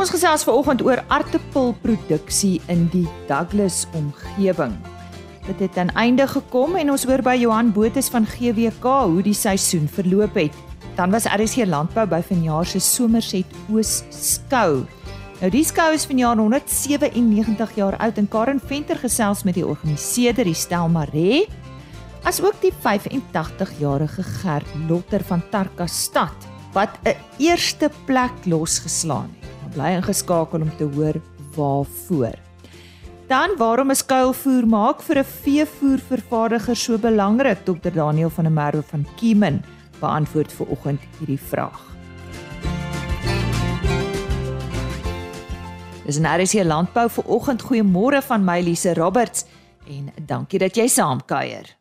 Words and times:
Ons 0.00 0.08
gesels 0.14 0.46
vanoggend 0.48 0.80
oor 0.80 1.02
aartappelproduksie 1.12 2.54
in 2.72 2.86
die 2.88 3.04
Douglas 3.28 3.82
omgewing. 3.92 4.72
Dit 5.44 5.58
het 5.60 5.76
aan 5.82 5.90
einde 6.00 6.24
gekom 6.24 6.78
en 6.80 6.92
ons 6.94 7.02
hoor 7.04 7.20
by 7.20 7.34
Johan 7.36 7.68
Botus 7.76 8.08
van 8.08 8.24
GWK 8.24 8.94
hoe 9.10 9.20
die 9.26 9.36
seisoen 9.36 9.84
verloop 9.92 10.38
het. 10.40 10.54
Dan 10.96 11.12
was 11.12 11.28
RSC 11.28 11.66
Landbou 11.68 12.06
by 12.08 12.22
vanjaar 12.24 12.64
se 12.64 12.80
Somerset 12.80 13.52
Oos 13.68 13.98
skou. 14.08 14.86
Nou 15.42 15.50
die 15.52 15.64
skou 15.68 15.90
is 15.92 16.08
vanjaar 16.08 16.40
197 16.40 17.74
jaar 17.76 17.98
oud 18.00 18.20
en 18.22 18.28
Karen 18.32 18.62
Venter 18.70 18.96
gesels 19.02 19.44
met 19.44 19.58
die 19.60 19.66
organiseerder, 19.66 20.48
Stel 20.56 20.88
Maree, 20.88 21.42
asook 22.24 22.56
die 22.64 22.72
85-jarige 22.72 24.24
Gert 24.40 24.72
Lotter 24.88 25.20
van 25.28 25.44
Tarkastad 25.52 26.48
wat 26.72 26.96
'n 27.04 27.16
eerste 27.36 27.90
plek 28.06 28.32
losgeslaan 28.46 29.28
het. 29.28 29.39
Bly 29.74 29.96
ingeskakel 29.98 30.60
om 30.60 30.70
te 30.76 30.84
hoor 30.84 31.20
waarvoor. 31.54 32.38
Dan 33.30 33.54
waarom 33.56 33.90
is 33.90 34.02
kuilvoer 34.02 34.66
maak 34.66 35.02
vir 35.02 35.18
'n 35.18 35.24
veevoervervaardiger 35.24 36.76
so 36.76 36.98
belangrik? 36.98 37.64
Dr 37.64 37.92
Daniel 37.94 38.30
van 38.30 38.44
der 38.44 38.52
Merwe 38.52 38.82
van 38.82 39.06
Kiemen 39.16 39.62
beantwoord 40.00 40.52
ver 40.52 40.66
oggend 40.66 41.00
hierdie 41.18 41.38
vraag. 41.38 41.80
Dis 46.04 46.18
'n 46.18 46.26
RC 46.26 46.64
landbou 46.64 47.08
vir 47.08 47.24
oggend. 47.24 47.62
Goeiemôre 47.62 48.22
van 48.22 48.44
my 48.44 48.60
Lise 48.60 48.94
Roberts 48.94 49.44
en 49.86 50.12
dankie 50.26 50.58
dat 50.58 50.76
jy 50.76 50.88
saamkuier. 50.88 51.76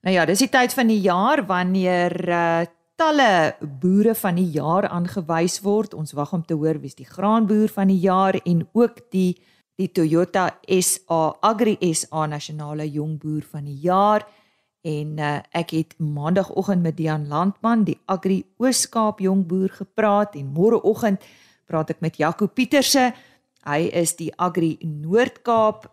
Nou 0.00 0.14
ja, 0.14 0.24
dis 0.24 0.38
die 0.38 0.48
tyd 0.48 0.74
van 0.74 0.86
die 0.86 1.00
jaar 1.00 1.46
wanneer 1.46 2.28
uh, 2.28 2.60
talle 2.98 3.54
boere 3.80 4.14
van 4.18 4.38
die 4.38 4.48
jaar 4.56 4.88
aangewys 4.90 5.60
word. 5.62 5.94
Ons 5.94 6.16
wag 6.18 6.32
om 6.34 6.42
te 6.42 6.56
hoor 6.58 6.80
wie's 6.82 6.98
die 6.98 7.06
graanboer 7.06 7.70
van 7.70 7.92
die 7.92 8.00
jaar 8.02 8.38
en 8.44 8.66
ook 8.74 9.04
die 9.14 9.38
die 9.78 9.92
Toyota 9.94 10.48
SA 10.66 11.36
Agri 11.46 11.76
SA 11.94 12.24
nasionale 12.26 12.88
jong 12.90 13.14
boer 13.22 13.44
van 13.46 13.68
die 13.68 13.76
jaar. 13.84 14.24
En 14.82 15.20
uh, 15.22 15.36
ek 15.54 15.74
het 15.76 15.94
maandagooggend 16.02 16.82
met 16.82 16.96
Dian 16.98 17.28
Landman 17.30 17.84
die 17.86 17.94
Agri 18.10 18.40
Ooskaap 18.58 19.22
jong 19.22 19.44
boer 19.46 19.70
gepraat 19.76 20.34
en 20.34 20.50
môreoggend 20.50 21.22
praat 21.70 21.92
ek 21.94 22.02
met 22.02 22.18
Jaco 22.18 22.50
Pieterse. 22.50 23.12
Hy 23.68 23.80
is 23.94 24.16
die 24.18 24.32
Agri 24.34 24.74
Noord-Kaap 24.82 25.86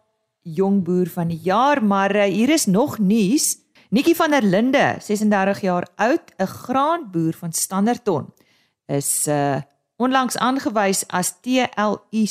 jong 0.58 0.81
boer 0.88 1.12
van 1.14 1.30
die 1.30 1.42
jaar 1.45 1.84
maar 1.86 2.16
uh, 2.17 2.25
hier 2.25 2.50
is 2.58 2.66
nog 2.66 2.97
nuus 2.97 3.64
Nikki 3.95 4.11
van 4.15 4.31
der 4.31 4.43
Linde 4.43 4.97
36 4.99 5.61
jaar 5.61 5.88
oud 5.95 6.31
'n 6.38 6.47
graanboer 6.47 7.33
van 7.33 7.53
Standerton 7.53 8.33
is 8.85 9.27
uh, 9.27 9.61
onlangs 9.95 10.38
aangewys 10.38 11.07
as 11.07 11.39
TLI 11.39 12.25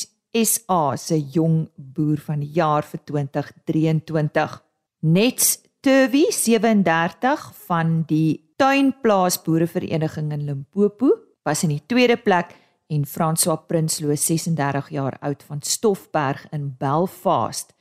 SA 0.44 0.96
se 0.96 1.20
jong 1.20 1.70
boer 1.76 2.20
van 2.20 2.40
die 2.40 2.52
jaar 2.52 2.84
vir 2.84 3.00
2023. 3.04 4.62
Nets 5.00 5.58
Turvy 5.80 6.26
37 6.28 7.52
van 7.66 8.02
die 8.06 8.52
Tuinplaas 8.56 9.42
Boerevereniging 9.42 10.32
in 10.32 10.44
Limpopo 10.44 11.08
was 11.42 11.62
in 11.62 11.68
die 11.68 11.86
tweede 11.86 12.16
plek 12.16 12.52
en 12.86 13.06
François 13.06 13.66
Prinsloo 13.66 14.14
36 14.14 14.88
jaar 14.88 15.16
oud 15.20 15.42
van 15.42 15.62
Stoffberg 15.62 16.46
in 16.50 16.74
Belfast 16.78 17.72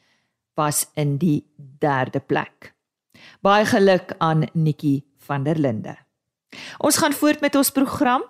was 0.55 0.87
in 0.93 1.17
die 1.17 1.43
derde 1.79 2.19
plek. 2.19 2.72
Baie 3.41 3.65
geluk 3.65 4.15
aan 4.17 4.47
Nikki 4.53 5.03
van 5.27 5.43
der 5.43 5.59
Linde. 5.59 5.97
Ons 6.77 6.97
gaan 6.97 7.13
voort 7.13 7.41
met 7.41 7.55
ons 7.55 7.71
program. 7.71 8.23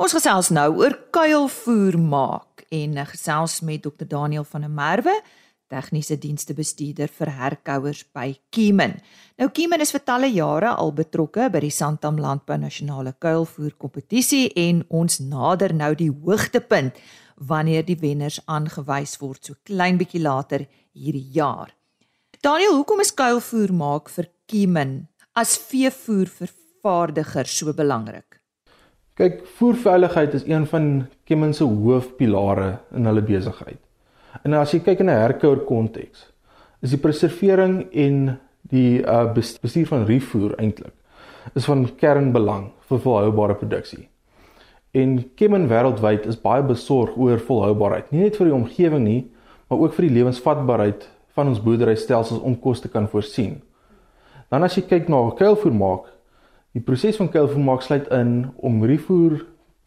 Ons 0.00 0.14
gesels 0.16 0.50
nou 0.54 0.68
oor 0.80 0.94
kuilvoer 1.12 1.98
maak 2.00 2.64
en 2.72 2.96
gesels 3.10 3.60
met 3.60 3.82
Dr 3.82 4.06
Daniel 4.08 4.44
van 4.44 4.64
der 4.64 4.72
Merwe, 4.72 5.14
tegniese 5.66 6.16
dienste 6.22 6.54
bestuurder 6.54 7.10
vir 7.10 7.32
herkouers 7.34 8.04
by 8.14 8.30
Kiemen. 8.54 8.96
Nou 9.38 9.48
Kiemen 9.50 9.82
is 9.82 9.92
vir 9.94 10.04
talle 10.06 10.30
jare 10.30 10.76
al 10.78 10.92
betrokke 10.94 11.48
by 11.52 11.62
die 11.64 11.74
Santam 11.74 12.20
Landbou 12.22 12.58
Nasionale 12.62 13.16
Kuilvoer 13.18 13.74
Kompetisie 13.78 14.48
en 14.54 14.84
ons 14.88 15.18
nader 15.20 15.74
nou 15.74 15.92
die 15.98 16.10
hoogtepunt 16.10 17.00
wanneer 17.36 17.84
die 17.84 17.98
wenners 18.00 18.38
aangewys 18.46 19.18
word 19.20 19.44
so 19.44 19.58
klein 19.66 19.98
bietjie 20.00 20.22
later 20.22 20.64
hierdie 20.96 21.26
jaar. 21.34 21.75
Daniel, 22.44 22.74
hoekom 22.76 23.00
is 23.00 23.14
kuilvoer 23.16 23.70
maak 23.72 24.10
vir 24.12 24.26
Kiemen 24.50 25.06
as 25.36 25.54
veevoer 25.56 26.28
vervaardiger 26.28 27.48
so 27.48 27.72
belangrik? 27.72 28.36
Kyk, 29.16 29.40
voerveiligheid 29.56 30.34
is 30.36 30.44
een 30.44 30.66
van 30.68 31.06
Kemen 31.24 31.54
se 31.56 31.64
hoofpilare 31.64 32.82
in 32.92 33.08
hulle 33.08 33.22
besigheid. 33.24 33.80
En 34.44 34.52
as 34.60 34.74
jy 34.74 34.82
kyk 34.84 35.00
in 35.00 35.08
'n 35.08 35.16
herkouer 35.16 35.64
konteks, 35.64 36.26
is 36.82 36.90
die 36.90 37.00
preservering 37.00 37.88
en 37.92 38.38
die 38.68 39.00
uh, 39.00 39.32
bestuur 39.32 39.86
van 39.86 40.04
rifoer 40.04 40.58
eintlik 40.58 40.92
is 41.54 41.64
van 41.64 41.88
kernbelang 41.96 42.72
vir 42.88 42.98
volhoubare 42.98 43.54
produksie. 43.54 44.08
En 44.92 45.30
Kemen 45.36 45.68
wêreldwyd 45.68 46.26
is 46.26 46.36
baie 46.36 46.62
besorg 46.62 47.16
oor 47.16 47.38
volhoubaarheid, 47.38 48.12
nie 48.12 48.20
net 48.20 48.36
vir 48.36 48.46
die 48.46 48.54
omgewing 48.54 49.04
nie, 49.04 49.30
maar 49.68 49.78
ook 49.78 49.94
vir 49.94 50.08
die 50.08 50.14
lewensvatbaarheid 50.18 51.08
van 51.36 51.52
ons 51.52 51.62
boerderystelsels 51.62 52.40
om 52.40 52.56
kos 52.58 52.80
te 52.80 52.88
kan 52.88 53.06
voorsien. 53.08 53.60
Dan 54.50 54.64
as 54.64 54.76
jy 54.76 54.86
kyk 54.88 55.08
na 55.12 55.20
kuilvoer 55.36 55.74
maak, 55.74 56.16
Die 56.76 56.84
proses 56.84 57.16
van 57.16 57.30
kuilvoer 57.32 57.62
maak 57.64 57.84
sluit 57.86 58.08
in 58.12 58.50
om 58.60 58.82
rifoer 58.84 59.38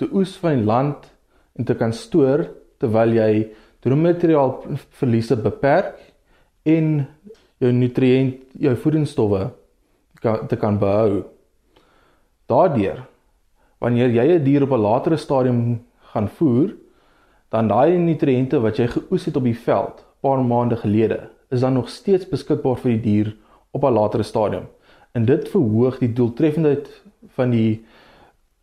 te 0.02 0.08
oes 0.10 0.32
van 0.42 0.56
die 0.58 0.66
land 0.66 1.04
en 1.54 1.68
te 1.70 1.76
kan 1.78 1.92
stoor 1.94 2.48
terwyl 2.82 3.14
jy 3.14 3.44
droommateriaal 3.86 4.56
verliese 4.98 5.38
beperk 5.38 6.00
en 6.66 7.04
jou 7.62 7.72
nutriënt 7.76 8.58
jou 8.66 8.74
voedingsstowwe 8.82 9.44
te 10.50 10.58
kan 10.58 10.82
behou. 10.82 11.28
Daardeur 12.50 13.06
wanneer 13.78 14.10
jy 14.10 14.26
'n 14.40 14.44
dier 14.44 14.64
op 14.64 14.74
'n 14.74 14.82
latere 14.82 15.18
stadium 15.18 15.86
gaan 16.14 16.28
voer, 16.28 16.74
dan 17.52 17.68
daai 17.68 17.98
nutriënte 17.98 18.60
wat 18.60 18.78
jy 18.80 18.88
geoes 18.88 19.26
het 19.26 19.38
op 19.38 19.44
die 19.44 19.54
veld 19.54 20.06
paar 20.22 20.42
maande 20.44 20.76
gelede, 20.76 21.30
is 21.50 21.60
dan 21.60 21.74
nog 21.74 21.90
steeds 21.90 22.30
beskikbaar 22.30 22.78
vir 22.78 22.92
die 22.92 23.02
dier 23.02 23.36
op 23.72 23.84
'n 23.84 23.94
latere 23.94 24.24
stadium 24.24 24.68
en 25.12 25.26
dit 25.26 25.50
verhoog 25.50 25.98
die 26.00 26.14
doeltreffendheid 26.14 26.90
van 27.36 27.50
die 27.50 27.86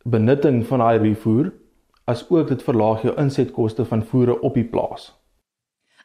benutting 0.04 0.66
van 0.66 0.78
daai 0.78 0.98
refoer 0.98 1.52
as 2.04 2.24
ook 2.30 2.48
dit 2.48 2.62
verlaag 2.62 3.02
jou 3.02 3.14
insetkoste 3.18 3.84
van 3.84 4.04
voere 4.04 4.40
op 4.40 4.54
die 4.54 4.64
plaas. 4.64 5.10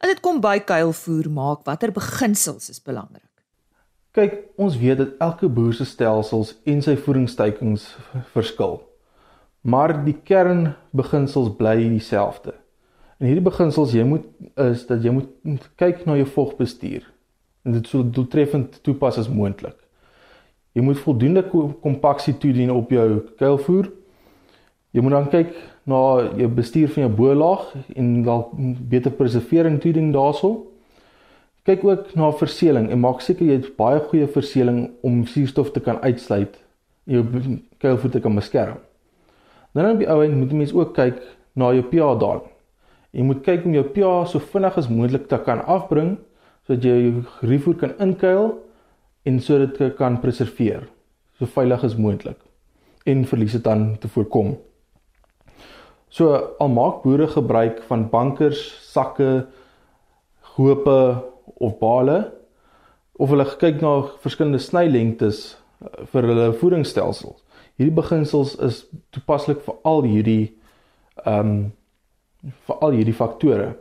As 0.02 0.10
dit 0.10 0.20
kom 0.20 0.40
by 0.42 0.58
kuilvoer 0.66 1.30
maak, 1.30 1.62
watter 1.66 1.92
beginsels 1.94 2.70
is 2.70 2.82
belangrik? 2.82 3.30
Kyk, 4.12 4.34
ons 4.58 4.78
weet 4.82 4.98
dat 4.98 5.14
elke 5.24 5.48
boer 5.48 5.76
se 5.78 5.86
stelsels 5.86 6.56
en 6.66 6.82
sy 6.82 6.98
voedingsteikings 6.98 7.86
verskil. 8.34 8.82
Maar 9.62 9.94
die 10.04 10.18
kernbeginsels 10.26 11.54
bly 11.56 11.78
dieselfde. 11.94 12.56
En 13.22 13.28
hierdie 13.30 13.46
beginsels 13.46 13.92
jy 13.94 14.02
moet 14.10 14.26
is 14.58 14.88
dat 14.90 15.04
jy 15.06 15.12
moet 15.14 15.66
kyk 15.78 16.08
na 16.08 16.16
jou 16.18 16.26
vogbestuur 16.26 17.06
en 17.62 17.76
dit 17.76 17.86
so 17.86 18.02
doeltreffend 18.02 18.80
toepas 18.82 19.20
as 19.22 19.28
moontlik. 19.30 19.76
Jy 20.74 20.82
moet 20.88 20.98
voldoende 21.04 21.44
kompaksie 21.84 22.34
toedien 22.42 22.72
op 22.74 22.90
jou 22.90 23.06
kuilvoer. 23.38 23.92
Jy 24.96 25.04
moet 25.06 25.14
dan 25.14 25.30
kyk 25.30 25.52
na 25.86 26.00
jou 26.40 26.48
bestuur 26.58 26.90
van 26.96 27.06
jou 27.06 27.12
bo-laag 27.20 27.68
en 27.94 28.08
dalk 28.26 28.56
beter 28.90 29.14
preservering 29.14 29.78
toedien 29.84 30.10
daarso. 30.16 30.56
Kyk 31.70 31.86
ook 31.86 32.16
na 32.18 32.32
verseeling 32.40 32.90
en 32.90 33.04
maak 33.04 33.22
seker 33.22 33.46
jy 33.46 33.60
het 33.60 33.76
baie 33.78 34.00
goeie 34.08 34.30
verseeling 34.34 34.88
om 35.06 35.22
suurstof 35.30 35.70
te 35.76 35.84
kan 35.86 36.02
uitsluit 36.02 36.58
en 37.06 37.20
jou 37.20 37.26
kuilvoer 37.84 38.16
te 38.18 38.24
kan 38.24 38.34
beskerm. 38.42 38.82
Dan 39.78 39.94
op 39.94 40.02
die 40.02 40.10
ou 40.10 40.24
end 40.26 40.40
moet 40.40 40.50
jy 40.50 40.64
mens 40.64 40.74
ook 40.74 40.96
kyk 40.98 41.22
na 41.54 41.70
jou 41.78 41.86
pH 41.92 42.18
daling. 42.24 42.51
Jy 43.12 43.26
moet 43.28 43.42
kyk 43.44 43.66
om 43.68 43.74
jou 43.76 43.84
pH 43.92 44.12
so 44.32 44.40
vinnig 44.54 44.78
as 44.80 44.90
moontlik 44.90 45.28
te 45.28 45.40
kan 45.46 45.64
afbring 45.68 46.16
sodat 46.68 46.86
jy 46.86 46.98
jou 47.02 47.24
rifoer 47.50 47.78
kan 47.82 47.96
inkuil 48.00 48.54
en 49.28 49.40
sodat 49.44 49.76
dit 49.80 49.96
kan 49.98 50.20
preserveer 50.24 50.86
so 51.40 51.50
veilig 51.50 51.84
as 51.84 51.98
moontlik 51.98 52.40
en 53.10 53.26
verliese 53.26 53.60
dan 53.66 53.96
te 54.00 54.08
voorkom. 54.08 54.54
So 56.12 56.36
al 56.60 56.70
maak 56.70 57.02
boere 57.04 57.28
gebruik 57.28 57.82
van 57.88 58.10
bankers, 58.12 58.62
sakke, 58.94 59.48
hope 60.56 60.98
of 61.58 61.78
bale 61.80 62.20
of 63.22 63.30
hulle 63.32 63.46
kyk 63.62 63.82
na 63.82 63.94
verskillende 64.24 64.62
snylengtes 64.62 65.44
eh, 65.82 66.06
vir 66.14 66.28
hulle 66.30 66.48
voedingsstelsels. 66.62 67.42
Hierdie 67.80 67.96
beginsels 67.96 68.56
is 68.62 68.84
toepaslik 69.14 69.62
vir 69.66 69.78
al 69.88 70.04
hierdie 70.08 70.44
ehm 71.26 71.54
um, 71.54 71.62
vir 72.42 72.82
al 72.82 72.98
hierdie 72.98 73.16
faktore. 73.16 73.76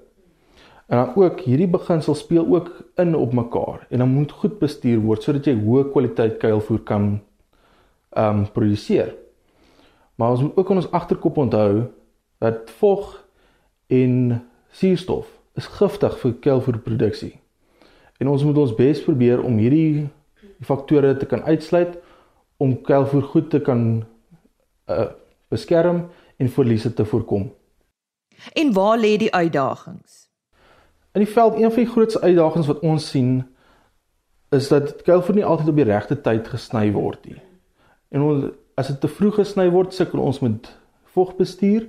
En 0.90 0.98
dan 0.98 1.16
ook 1.16 1.40
hierdie 1.46 1.68
beginsel 1.70 2.14
speel 2.14 2.46
ook 2.46 2.70
in 2.98 3.14
op 3.14 3.32
mekaar 3.32 3.86
en 3.88 3.98
dan 3.98 4.08
moet 4.08 4.32
goed 4.32 4.58
bestuur 4.58 4.98
word 5.00 5.22
sodat 5.22 5.46
jy 5.46 5.54
hoë 5.54 5.90
kwaliteit 5.92 6.38
kuilvoer 6.42 6.82
kan 6.84 7.10
ehm 8.10 8.40
um, 8.42 8.46
produseer. 8.52 9.14
Maar 10.18 10.30
ons 10.30 10.40
moet 10.42 10.56
ook 10.56 10.70
in 10.70 10.76
ons 10.76 10.90
agterkop 10.90 11.36
onthou 11.36 11.84
dat 12.38 12.70
vog 12.80 13.12
en 13.86 14.42
suurstof 14.70 15.30
is 15.54 15.66
giftig 15.66 16.18
vir 16.18 16.34
kuilvoerproduksie. 16.40 17.32
En 18.18 18.28
ons 18.28 18.44
moet 18.44 18.58
ons 18.58 18.74
bes 18.74 19.02
probeer 19.04 19.42
om 19.44 19.56
hierdie 19.62 20.08
faktore 20.66 21.14
te 21.16 21.26
kan 21.26 21.42
uitsluit 21.42 21.96
om 22.56 22.74
kuilvoer 22.82 23.22
goed 23.22 23.50
te 23.50 23.60
kan 23.64 24.04
uh, 24.90 25.06
beskerm 25.48 26.08
en 26.36 26.48
verliese 26.48 26.92
te 26.94 27.04
voorkom. 27.04 27.48
En 28.52 28.72
waar 28.72 28.98
lê 28.98 29.16
die 29.16 29.34
uitdagings? 29.34 30.28
In 31.12 31.24
die 31.24 31.32
veld 31.32 31.54
een 31.54 31.72
van 31.72 31.82
die 31.84 31.92
grootste 31.92 32.20
uitdagings 32.20 32.66
wat 32.66 32.82
ons 32.86 33.08
sien 33.10 33.44
is 34.50 34.68
dat 34.68 35.02
kuilvoer 35.06 35.34
nie 35.34 35.46
altyd 35.46 35.68
op 35.68 35.78
die 35.78 35.86
regte 35.86 36.16
tyd 36.20 36.48
gesny 36.50 36.90
word 36.94 37.24
nie. 37.26 37.38
En 38.10 38.26
ons, 38.26 38.44
as 38.78 38.90
dit 38.90 39.00
te 39.00 39.10
vroeg 39.10 39.38
gesny 39.42 39.68
word, 39.70 39.94
sukkel 39.94 40.22
ons 40.22 40.40
met 40.42 40.70
vogbestuur. 41.14 41.86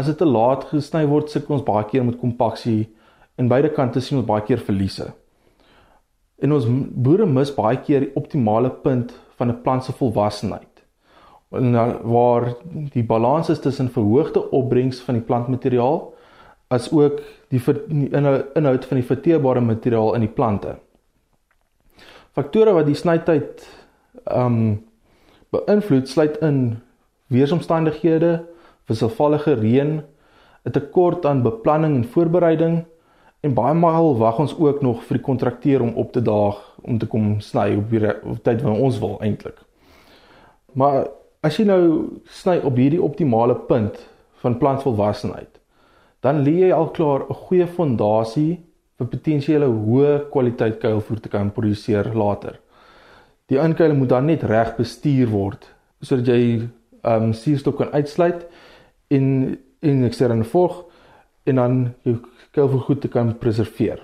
As 0.00 0.08
dit 0.08 0.16
te 0.16 0.28
laat 0.28 0.64
gesny 0.70 1.04
word, 1.08 1.28
sukkel 1.32 1.58
ons 1.58 1.66
baie 1.66 1.84
keer 1.90 2.06
met 2.06 2.20
kompaksie 2.20 2.88
en 3.40 3.48
beide 3.48 3.72
kante 3.72 4.00
sien 4.04 4.20
ons 4.20 4.28
baie 4.28 4.44
keer 4.44 4.60
verliese. 4.64 5.10
En 6.40 6.56
ons 6.56 6.64
boere 6.68 7.28
mis 7.28 7.52
baie 7.56 7.80
keer 7.84 8.06
die 8.06 8.14
optimale 8.16 8.70
punt 8.84 9.12
van 9.36 9.50
'n 9.52 9.62
plant 9.62 9.84
se 9.84 9.92
volwassenheid. 9.92 10.69
En 11.50 11.72
waar 12.02 12.54
die 12.92 13.04
balans 13.04 13.48
is 13.48 13.60
tussen 13.60 13.90
verhoogde 13.90 14.50
opbrengs 14.50 15.00
van 15.00 15.14
die 15.18 15.24
plantmateriaal 15.26 16.14
as 16.70 16.92
ook 16.92 17.18
die 17.50 17.60
inhoud 18.54 18.84
van 18.84 19.00
die 19.00 19.06
verteerbare 19.06 19.60
materiaal 19.60 20.14
in 20.14 20.20
die 20.20 20.34
plante. 20.34 20.76
Faktore 22.32 22.76
wat 22.76 22.86
die 22.86 22.98
snytyd 22.98 23.66
ehm 24.24 24.46
um, 24.46 24.78
beïnvloed 25.50 26.06
sluit 26.06 26.36
in 26.46 26.78
weeromstandighede, 27.34 28.44
wisselvallige 28.86 29.56
reën, 29.58 30.02
'n 30.62 30.70
tekort 30.70 31.26
aan 31.26 31.42
beplanning 31.42 31.96
en 31.96 32.04
voorbereiding 32.04 32.84
en 33.40 33.54
baie 33.54 33.74
maal 33.74 34.16
wag 34.18 34.38
ons 34.38 34.54
ook 34.58 34.82
nog 34.82 35.02
vir 35.04 35.16
die 35.16 35.24
kontrakteur 35.24 35.82
om 35.82 35.94
op 35.94 36.12
te 36.12 36.22
daag 36.22 36.58
om 36.82 36.98
te 36.98 37.06
kom 37.06 37.40
sny 37.40 37.76
op 37.76 37.90
die 37.90 38.00
tyd 38.42 38.62
wanneer 38.62 38.82
ons 38.82 38.98
wil 38.98 39.16
eintlik. 39.20 39.58
Maar 40.72 41.08
as 41.42 41.56
jy 41.56 41.64
nou 41.68 41.82
sny 42.28 42.58
op 42.64 42.76
hierdie 42.76 43.02
optimale 43.02 43.56
punt 43.68 43.96
van 44.42 44.58
plantvolwassenheid, 44.60 45.60
dan 46.20 46.42
lê 46.44 46.66
jy 46.66 46.72
al 46.72 46.90
klaar 46.96 47.24
'n 47.28 47.40
goeie 47.46 47.66
fondasie 47.66 48.60
vir 48.98 49.06
potensiële 49.06 49.66
hoë 49.66 50.30
kwaliteit 50.32 50.80
kuilvoer 50.80 51.20
te 51.20 51.28
kan 51.28 51.50
produseer 51.50 52.12
later. 52.14 52.58
Die 53.48 53.58
inkuile 53.58 53.94
moet 53.94 54.08
dan 54.08 54.26
net 54.26 54.42
reg 54.42 54.76
bestuur 54.76 55.28
word 55.28 55.66
sodat 56.02 56.26
jy 56.26 56.68
ehm 57.04 57.22
um, 57.22 57.32
suurstof 57.32 57.76
kan 57.76 57.92
uitsluit 57.92 58.46
en 59.10 59.58
en 59.80 60.04
eksterne 60.04 60.44
vog 60.44 60.84
en 61.44 61.56
dan 61.56 61.94
jou 62.04 62.16
kuilvoer 62.52 62.80
goed 62.80 63.00
te 63.00 63.08
kan 63.08 63.38
preserveer. 63.38 64.00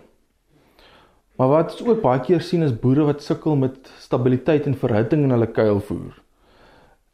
Maar 1.37 1.49
wat 1.49 1.73
ons 1.73 1.89
ook 1.89 2.03
baie 2.03 2.21
keer 2.21 2.41
sien 2.41 2.63
is 2.63 2.73
boere 2.73 3.05
wat 3.05 3.23
sukkel 3.23 3.57
met 3.57 3.91
stabiliteit 4.01 4.67
en 4.67 4.75
verhitting 4.75 5.25
in 5.25 5.31
hulle 5.31 5.47
kuilvoer. 5.47 6.26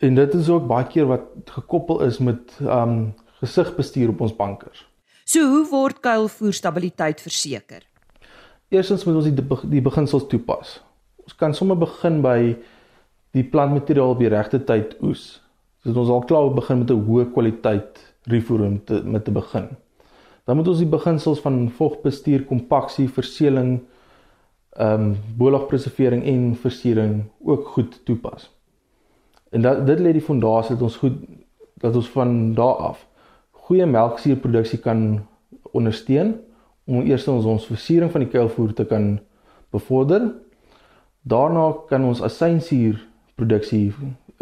En 0.03 0.15
dit 0.15 0.35
is 0.35 0.49
ook 0.51 0.65
baie 0.67 0.87
keer 0.91 1.07
wat 1.07 1.53
gekoppel 1.57 2.01
is 2.03 2.19
met 2.19 2.57
ehm 2.61 2.95
um, 2.95 3.13
gesigbestuur 3.43 4.09
op 4.09 4.21
ons 4.21 4.35
bankers. 4.37 4.85
So 5.25 5.47
hoe 5.51 5.67
word 5.71 6.01
kuilvoer 6.01 6.53
stabiliteit 6.55 7.21
verseker? 7.21 7.83
Eerstens 8.69 9.05
moet 9.05 9.19
ons 9.19 9.29
die 9.29 9.59
die 9.71 9.83
beginsels 9.83 10.27
toepas. 10.31 10.81
Ons 11.23 11.35
kan 11.39 11.55
sommer 11.55 11.79
begin 11.79 12.21
by 12.23 12.37
die 13.35 13.45
plantmateriaal 13.55 14.15
op 14.15 14.23
die 14.23 14.31
regte 14.31 14.59
tyd 14.71 14.97
oes. 15.03 15.25
Sodat 15.83 16.01
ons 16.03 16.11
al 16.15 16.27
klaar 16.31 16.51
begin 16.55 16.83
met 16.83 16.91
'n 16.91 17.05
hoë 17.07 17.27
kwaliteit 17.35 18.03
rifoer 18.35 18.65
om 18.67 18.81
te 18.85 19.03
met 19.05 19.25
te 19.25 19.35
begin. 19.35 19.69
Dan 20.47 20.57
moet 20.57 20.69
ons 20.69 20.83
die 20.83 20.95
beginsels 20.97 21.41
van 21.41 21.71
vogbestuur, 21.71 22.43
kompaksie, 22.45 23.09
verseeling, 23.09 23.81
ehm 24.73 25.01
um, 25.01 25.17
boelagpreservering 25.39 26.25
en 26.25 26.57
versiering 26.57 27.25
ook 27.45 27.69
goed 27.69 28.01
toepas. 28.05 28.51
En 29.53 29.63
dat 29.63 29.87
dit 29.87 30.01
lê 30.01 30.13
die 30.17 30.25
fondasie 30.25 30.75
dat 30.77 30.87
ons 30.89 30.97
goed 31.03 31.19
dat 31.83 31.97
ons 31.99 32.09
van 32.15 32.55
daar 32.55 32.79
af 32.93 33.07
goeie 33.67 33.87
melksuurproduksie 33.87 34.79
kan 34.83 35.23
ondersteun 35.73 36.35
om 36.85 37.07
eers 37.07 37.29
ons 37.31 37.47
ons 37.47 37.67
versiering 37.71 38.11
van 38.13 38.25
die 38.25 38.31
kuilvoer 38.31 38.73
te 38.75 38.85
kan 38.89 39.17
bevorder. 39.75 40.33
Daarna 41.23 41.69
kan 41.89 42.05
ons 42.05 42.23
asynsuurproduksie 42.23 43.93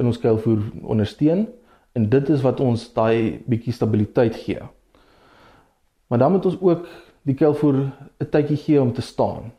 in 0.01 0.09
ons 0.09 0.21
kuilvoer 0.21 0.63
ondersteun 0.83 1.47
en 1.99 2.09
dit 2.09 2.33
is 2.33 2.45
wat 2.47 2.63
ons 2.65 2.87
daai 2.97 3.41
bietjie 3.51 3.75
stabiliteit 3.77 4.39
gee. 4.45 4.63
Maar 6.09 6.23
dan 6.23 6.33
moet 6.33 6.47
ons 6.49 6.59
ook 6.61 6.87
die 7.29 7.37
kuilvoer 7.37 7.91
'n 8.21 8.31
tydjie 8.31 8.57
gee 8.57 8.81
om 8.81 8.93
te 8.93 9.03
staan. 9.03 9.53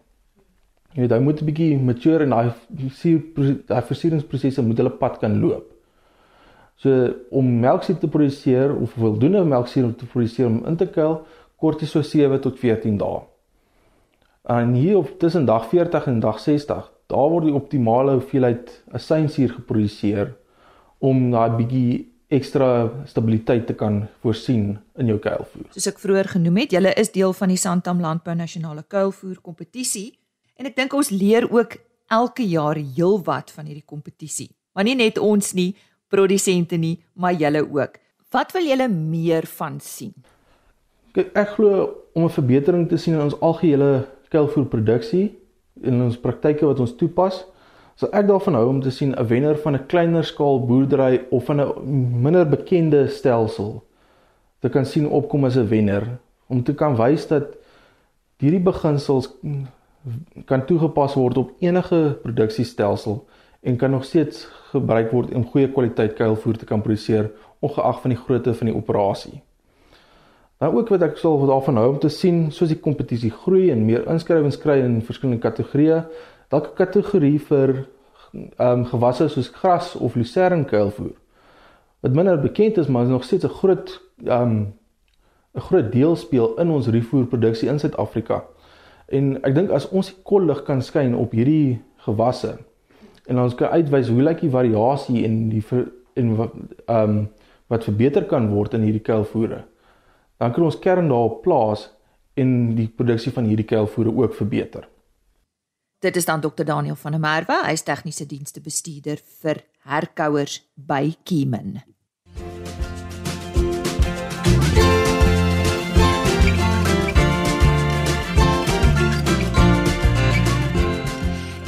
Jy 0.94 1.06
weet, 1.06 1.12
hy 1.12 1.20
moet 1.24 1.42
'n 1.42 1.46
bietjie 1.46 1.78
mature 1.80 2.24
en 2.24 2.30
daai 2.30 2.52
daai 3.68 3.84
versieringsprosesse 3.92 4.62
moet 4.62 4.78
hulle 4.78 4.98
pad 5.04 5.20
kan 5.20 5.40
loop. 5.40 5.72
So 6.76 7.14
om 7.30 7.60
melksuur 7.60 8.00
te 8.00 8.08
produseer 8.08 8.76
of 8.76 8.92
voldoende 8.98 9.44
melksuur 9.46 9.96
te 9.96 10.06
produseer 10.06 10.48
om 10.48 10.64
in 10.66 10.76
te 10.76 10.88
kuil, 10.88 11.22
kort 11.58 11.82
jy 11.82 11.88
so 11.88 12.02
7 12.02 12.40
tot 12.42 12.58
14 12.60 12.98
dae. 12.98 13.22
En 14.50 14.74
hier 14.74 14.98
op 14.98 15.20
tussen 15.20 15.46
dag 15.46 15.68
40 15.70 16.08
en 16.08 16.20
dag 16.20 16.40
60, 16.40 16.92
daar 17.08 17.30
word 17.30 17.46
die 17.46 17.54
optimale 17.54 18.16
hoeveelheid 18.18 18.72
asynsuur 18.92 19.54
geproduseer 19.60 20.34
om 21.00 21.30
daai 21.32 21.52
bietjie 21.60 22.08
ekstra 22.32 22.90
stabiliteit 23.06 23.68
te 23.68 23.76
kan 23.76 24.08
voorsien 24.24 24.80
in 24.98 25.12
jou 25.12 25.20
kuilvoer. 25.20 25.68
Soos 25.76 25.90
ek 25.92 26.00
vroeër 26.00 26.32
genoem 26.38 26.62
het, 26.64 26.72
julle 26.72 26.94
is 26.98 27.12
deel 27.12 27.34
van 27.36 27.52
die 27.52 27.60
Santam 27.60 28.00
Landbou 28.02 28.36
Nasionale 28.36 28.84
Kuilvoer 28.88 29.42
Kompetisie 29.44 30.21
en 30.62 30.70
ek 30.70 30.78
dink 30.78 30.94
ons 30.94 31.10
leer 31.10 31.48
ook 31.50 31.80
elke 32.12 32.46
jaar 32.46 32.78
heelwat 32.78 33.50
van 33.56 33.66
hierdie 33.66 33.88
kompetisie. 33.88 34.52
Maar 34.78 34.86
nie 34.86 34.98
net 35.00 35.18
ons 35.18 35.56
nie, 35.58 35.72
produsente 36.12 36.78
nie, 36.78 37.00
maar 37.18 37.34
julle 37.34 37.64
ook. 37.66 37.98
Wat 38.32 38.54
wil 38.54 38.68
julle 38.70 38.88
meer 38.92 39.48
van 39.58 39.80
sien? 39.82 40.14
Kyk, 41.16 41.32
ek 41.36 41.56
glo 41.58 41.90
om 42.14 42.26
'n 42.26 42.30
verbetering 42.30 42.88
te 42.90 42.98
sien 42.98 43.16
in 43.16 43.22
ons 43.22 43.40
algehele 43.42 44.08
kuilvoerproduksie 44.30 45.32
en 45.84 46.02
ons 46.02 46.18
praktyke 46.18 46.66
wat 46.66 46.80
ons 46.80 46.96
toepas, 46.96 47.46
sal 47.96 48.10
ek 48.14 48.28
daarvan 48.28 48.56
hou 48.56 48.68
om 48.70 48.82
te 48.82 48.92
sien 48.92 49.16
'n 49.16 49.28
wenner 49.28 49.58
van 49.58 49.76
'n 49.76 49.88
kleiner 49.88 50.24
skaal 50.24 50.66
boerdery 50.68 51.26
of 51.32 51.46
van 51.46 51.60
'n 51.62 52.22
minder 52.22 52.46
bekende 52.46 53.08
stelsel 53.08 53.84
te 54.62 54.70
kan 54.70 54.86
sien 54.86 55.10
opkom 55.10 55.46
as 55.46 55.58
'n 55.58 55.68
wenner 55.68 56.20
om 56.48 56.64
te 56.64 56.74
kan 56.74 56.96
wys 56.96 57.28
dat 57.28 57.58
hierdie 58.38 58.64
beginsels 58.64 59.30
kan 60.46 60.66
toegepas 60.66 61.14
word 61.14 61.38
op 61.38 61.52
enige 61.60 62.18
produksiestelsel 62.22 63.28
en 63.62 63.78
kan 63.78 63.92
nog 63.92 64.06
steeds 64.06 64.48
gebruik 64.72 65.12
word 65.12 65.34
om 65.34 65.46
goeie 65.46 65.70
kwaliteit 65.72 66.14
kuilvoer 66.18 66.58
te 66.58 66.66
kan 66.66 66.82
produseer 66.82 67.32
ongeag 67.60 68.02
van 68.02 68.10
die 68.10 68.20
grootte 68.20 68.54
van 68.54 68.72
die 68.72 68.76
operasie. 68.76 69.42
Nou 70.62 70.76
ook 70.78 70.90
wat 70.94 71.02
ek 71.06 71.18
sal 71.18 71.40
daarvan 71.50 71.78
hou 71.82 71.88
om 71.94 72.00
te 72.02 72.10
sien 72.10 72.50
soos 72.54 72.70
die 72.70 72.80
kompetisie 72.82 73.32
groei 73.34 73.70
en 73.74 73.86
meer 73.86 74.06
inskrywings 74.10 74.60
kry 74.62 74.80
in 74.82 75.00
verskillende 75.06 75.42
kategorieë, 75.42 76.06
'n 76.52 76.62
kategorie 76.76 77.40
vir 77.40 77.88
ehm 78.34 78.80
um, 78.80 78.86
gewasse 78.86 79.28
soos 79.30 79.50
gras 79.50 79.96
of 79.96 80.16
lucerne 80.16 80.66
kuilvoer. 80.66 81.16
Wat 82.02 82.14
minder 82.14 82.40
bekend 82.40 82.78
is, 82.78 82.88
maar 82.88 83.04
is 83.04 83.10
nog 83.10 83.24
steeds 83.24 83.46
'n 83.46 83.58
groot 83.60 84.02
ehm 84.26 84.42
um, 84.42 84.74
'n 85.56 85.60
groot 85.60 85.92
deel 85.92 86.16
speel 86.16 86.56
in 86.60 86.70
ons 86.70 86.88
rifoerproduksie 86.88 87.70
in 87.70 87.80
Suid-Afrika. 87.80 88.44
En 89.12 89.36
ek 89.44 89.56
dink 89.56 89.72
as 89.76 89.90
ons 89.92 90.08
die 90.08 90.18
kollig 90.28 90.64
kan 90.68 90.82
skyn 90.82 91.16
op 91.18 91.34
hierdie 91.36 91.82
gewasse 92.06 92.58
en 93.30 93.40
ons 93.40 93.56
kan 93.56 93.74
uitwys 93.76 94.10
hoe 94.12 94.24
lyk 94.24 94.42
die 94.42 94.52
variasie 94.52 95.22
en 95.28 95.36
die 95.52 95.62
ver, 95.64 95.86
en 96.20 96.36
wat 96.40 96.58
ehm 96.88 97.18
um, 97.18 97.22
wat 97.72 97.86
verbeter 97.88 98.26
kan 98.28 98.50
word 98.52 98.74
in 98.76 98.82
hierdie 98.84 99.04
kuilvoere. 99.08 99.62
Dan 100.44 100.52
kan 100.52 100.66
ons 100.68 100.80
kern 100.84 101.08
daarop 101.08 101.38
plaas 101.46 101.86
en 102.36 102.74
die 102.76 102.90
produksie 102.90 103.32
van 103.32 103.48
hierdie 103.48 103.68
kuilvoere 103.70 104.12
ook 104.12 104.36
verbeter. 104.36 104.90
Dit 106.04 106.18
is 106.20 106.28
dan 106.28 106.42
Dr 106.42 106.66
Daniel 106.68 106.98
van 107.00 107.16
der 107.16 107.22
Merwe, 107.24 107.62
hy 107.64 107.72
is 107.78 107.86
tegniese 107.88 108.26
dienste 108.28 108.60
bestuurder 108.60 109.22
vir 109.42 109.64
herkouers 109.88 110.60
by 110.76 111.14
Kiemen. 111.24 111.80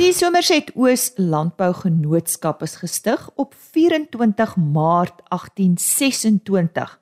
Die 0.04 0.12
Somerset 0.12 0.74
Oos 0.76 1.14
Landbougenootskap 1.16 2.60
is 2.66 2.74
gestig 2.82 3.22
op 3.40 3.54
24 3.56 4.58
Maart 4.60 5.22
1826 5.30 7.00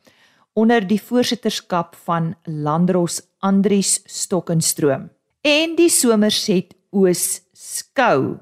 onder 0.53 0.85
die 0.85 1.01
voorsitterskap 1.01 1.95
van 2.05 2.35
Landros 2.45 3.21
Andries 3.39 4.03
Stokkenstroom. 4.05 5.09
En 5.41 5.75
die 5.79 5.89
Somerset 5.89 6.75
Oos 6.91 7.41
Skou 7.57 8.37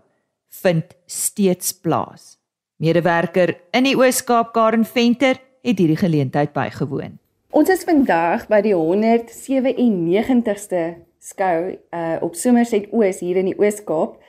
vind 0.62 0.84
steeds 1.06 1.74
plaas. 1.80 2.38
Medewerker 2.84 3.56
in 3.72 3.84
die 3.88 3.96
Oos-Kaap 3.96 4.52
Karen 4.52 4.84
Venter 4.84 5.40
het 5.64 5.80
hierdie 5.80 6.04
geleentheid 6.04 6.52
bygewoon. 6.52 7.16
Ons 7.56 7.72
is 7.72 7.88
vandag 7.88 8.52
by 8.52 8.60
die 8.68 8.76
197ste 8.76 11.00
skou 11.20 11.80
uh 11.96 12.18
op 12.20 12.36
Somerset 12.36 12.92
Oos 12.92 13.20
hier 13.24 13.40
in 13.40 13.46
die 13.54 13.60
Oos-Kaap. 13.60 14.20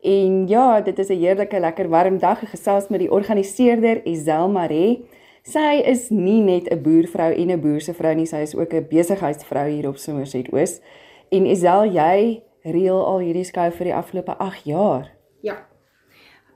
En 0.00 0.46
ja, 0.48 0.80
dit 0.80 0.98
is 0.98 1.08
'n 1.08 1.18
heerlike 1.18 1.60
lekker 1.60 1.88
warm 1.88 2.18
dag 2.18 2.50
gesels 2.50 2.88
met 2.88 3.00
die 3.00 3.10
organiseerder 3.10 4.06
Isel 4.06 4.48
Maree. 4.48 5.08
Sy 5.42 5.82
is 5.84 6.08
nie 6.10 6.40
net 6.40 6.68
'n 6.70 6.82
boervrou 6.82 7.32
en 7.34 7.50
'n 7.50 7.60
boer 7.60 7.80
se 7.80 7.94
vrou 7.94 8.14
nie, 8.14 8.26
sy 8.26 8.36
is 8.36 8.56
ook 8.56 8.72
'n 8.72 8.86
besigheidsvrou 8.88 9.68
hier 9.68 9.88
op 9.88 9.96
Somerset 9.96 10.52
Oos. 10.52 10.80
En 11.28 11.46
Isel, 11.46 11.84
jy 11.84 12.42
reël 12.62 13.04
al 13.06 13.18
hierdie 13.18 13.44
skou 13.44 13.70
vir 13.70 13.84
die 13.84 13.94
afgelope 13.94 14.36
8 14.38 14.64
jaar. 14.64 15.10
Ja. 15.40 15.66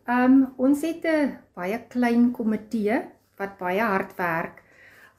Ehm 0.07 0.33
um, 0.33 0.53
ons 0.57 0.83
het 0.83 1.05
'n 1.05 1.39
baie 1.55 1.79
klein 1.89 2.31
komitee 2.31 3.03
wat 3.37 3.59
baie 3.59 3.81
hard 3.81 4.17
werk 4.17 4.63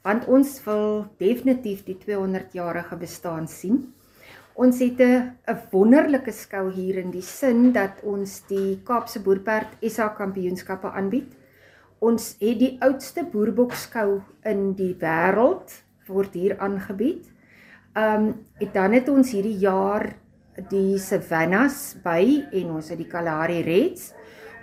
want 0.06 0.26
ons 0.26 0.64
wil 0.64 1.06
definitief 1.18 1.82
die 1.84 1.98
200 1.98 2.52
jarige 2.52 2.96
bestaan 2.96 3.48
sien. 3.48 3.94
Ons 4.56 4.78
het 4.80 5.00
'n 5.00 5.58
wonderlike 5.70 6.32
skou 6.32 6.72
hier 6.72 6.96
in 6.96 7.10
die 7.10 7.22
sin 7.22 7.72
dat 7.72 8.00
ons 8.02 8.40
die 8.48 8.80
Kaapse 8.84 9.20
Boerperd 9.20 9.68
SA 9.82 10.08
Kampioenskappe 10.08 10.90
aanbied. 10.90 11.28
Ons 11.98 12.36
het 12.40 12.58
die 12.58 12.76
oudste 12.80 13.24
boerbokskou 13.24 14.22
in 14.44 14.72
die 14.72 14.96
wêreld 14.98 15.82
word 16.06 16.34
hier 16.34 16.58
aangebied. 16.58 17.26
Um, 17.94 18.44
en 18.58 18.70
dan 18.72 18.92
het 18.92 19.08
ons 19.08 19.30
hierdie 19.30 19.58
jaar 19.58 20.16
die 20.70 20.98
Savannas 20.98 21.96
by 22.02 22.46
en 22.52 22.70
ons 22.70 22.88
het 22.88 22.98
die 22.98 23.08
Kalahari 23.08 23.60
Reds. 23.60 24.14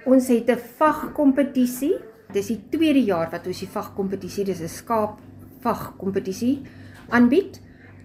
Ons 0.05 0.27
het 0.27 0.49
'n 0.49 0.57
vagkompetisie. 0.57 1.93
Dis 2.33 2.47
die 2.47 2.61
tweede 2.69 3.03
jaar 3.03 3.29
wat 3.29 3.45
ons 3.47 3.59
die 3.59 3.69
vagkompetisie, 3.69 4.45
dis 4.45 4.61
'n 4.61 4.67
skaap 4.67 5.19
vagkompetisie 5.61 6.63
aanbied. 7.09 7.61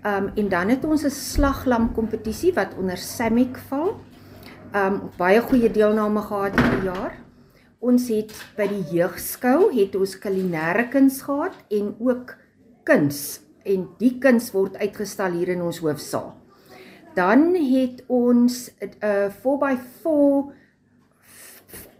Um 0.08 0.30
en 0.34 0.48
dan 0.48 0.68
het 0.68 0.84
ons 0.84 1.04
'n 1.04 1.10
slaglam 1.10 1.92
kompetisie 1.92 2.52
wat 2.52 2.74
onder 2.78 2.96
Samick 2.96 3.56
val. 3.68 4.00
Um 4.74 5.10
baie 5.16 5.40
goeie 5.40 5.70
deelname 5.70 6.20
gehad 6.20 6.60
hierdie 6.60 6.84
jaar. 6.84 7.14
Ons 7.78 8.08
het 8.08 8.32
by 8.56 8.66
die 8.68 8.84
jeugskou 8.90 9.72
het 9.74 9.96
ons 9.96 10.18
kulinaire 10.18 10.88
kuns 10.88 11.22
gehad 11.22 11.54
en 11.70 11.94
ook 11.98 12.36
kuns 12.82 13.40
en 13.64 13.88
die 13.98 14.18
kuns 14.18 14.50
word 14.50 14.76
uitgestal 14.76 15.32
hier 15.32 15.48
in 15.48 15.62
ons 15.62 15.78
hoofsaal. 15.78 16.34
Dan 17.14 17.54
het 17.54 18.04
ons 18.06 18.70
'n 18.80 18.90
uh, 19.04 19.30
4x4 19.30 20.52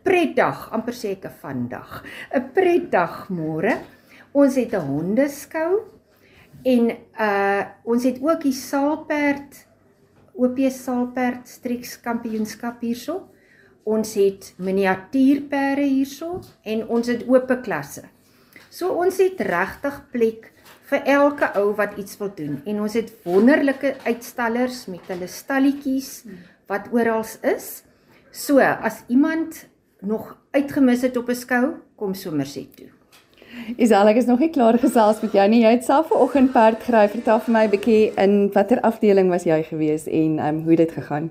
pretdag, 0.03 0.71
amper 0.73 0.95
sê 0.95 1.11
ek 1.11 1.25
'n 1.25 1.39
vandag. 1.41 2.05
'n 2.35 2.51
Pretdag 2.53 3.29
môre. 3.29 3.79
Ons 4.33 4.55
het 4.55 4.73
'n 4.73 4.87
hondeskou 4.87 5.98
En 6.63 6.91
uh 7.21 7.65
ons 7.85 8.05
het 8.05 8.19
ook 8.23 8.43
die 8.43 8.53
Saalperd 8.53 9.67
OP 10.39 10.59
Saalperd 10.71 11.49
Strix 11.49 12.01
Kampioenskap 12.01 12.81
hierso. 12.81 13.29
Ons 13.89 14.15
het 14.19 14.53
miniatuurperde 14.57 15.87
hierso 15.87 16.41
en 16.63 16.85
ons 16.87 17.07
het 17.09 17.25
oop 17.27 17.51
klasse. 17.65 18.05
So 18.71 18.93
ons 19.01 19.17
het 19.19 19.41
regtig 19.41 19.97
plek 20.13 20.53
vir 20.91 21.09
elke 21.09 21.49
ou 21.59 21.73
wat 21.77 21.97
iets 22.01 22.19
wil 22.21 22.31
doen 22.37 22.61
en 22.69 22.83
ons 22.85 22.95
het 22.97 23.11
wonderlike 23.25 23.95
uitstallers 24.05 24.87
met 24.93 25.09
hulle 25.09 25.29
stalletjies 25.29 26.13
wat 26.69 26.93
oral 26.93 27.25
is. 27.43 27.83
So 28.31 28.61
as 28.61 29.03
iemand 29.09 29.65
nog 30.01 30.37
uitgemis 30.53 31.03
het 31.03 31.17
op 31.17 31.29
'n 31.29 31.35
skou, 31.35 31.75
kom 31.97 32.15
sommer 32.15 32.47
sê 32.47 32.69
toe. 32.77 32.98
Isal, 33.77 34.09
ek 34.09 34.17
is 34.17 34.27
nog 34.29 34.41
nie 34.41 34.51
klaar 34.51 34.79
gesels 34.81 35.21
met 35.23 35.35
jou 35.37 35.49
nie. 35.49 35.63
Jy 35.65 35.75
het 35.77 35.85
self 35.85 36.09
vanoggend 36.13 36.53
perd 36.53 36.83
gery. 36.87 37.05
Vertel 37.13 37.41
vir 37.41 37.53
my 37.53 37.65
'n 37.67 37.71
bietjie 37.71 38.15
in 38.17 38.51
watter 38.55 38.81
afdeling 38.81 39.29
was 39.29 39.45
jy 39.45 39.63
gewees 39.63 40.07
en 40.07 40.39
ehm 40.39 40.57
um, 40.57 40.65
hoe 40.65 40.77
dit 40.77 40.93
gegaan? 40.93 41.31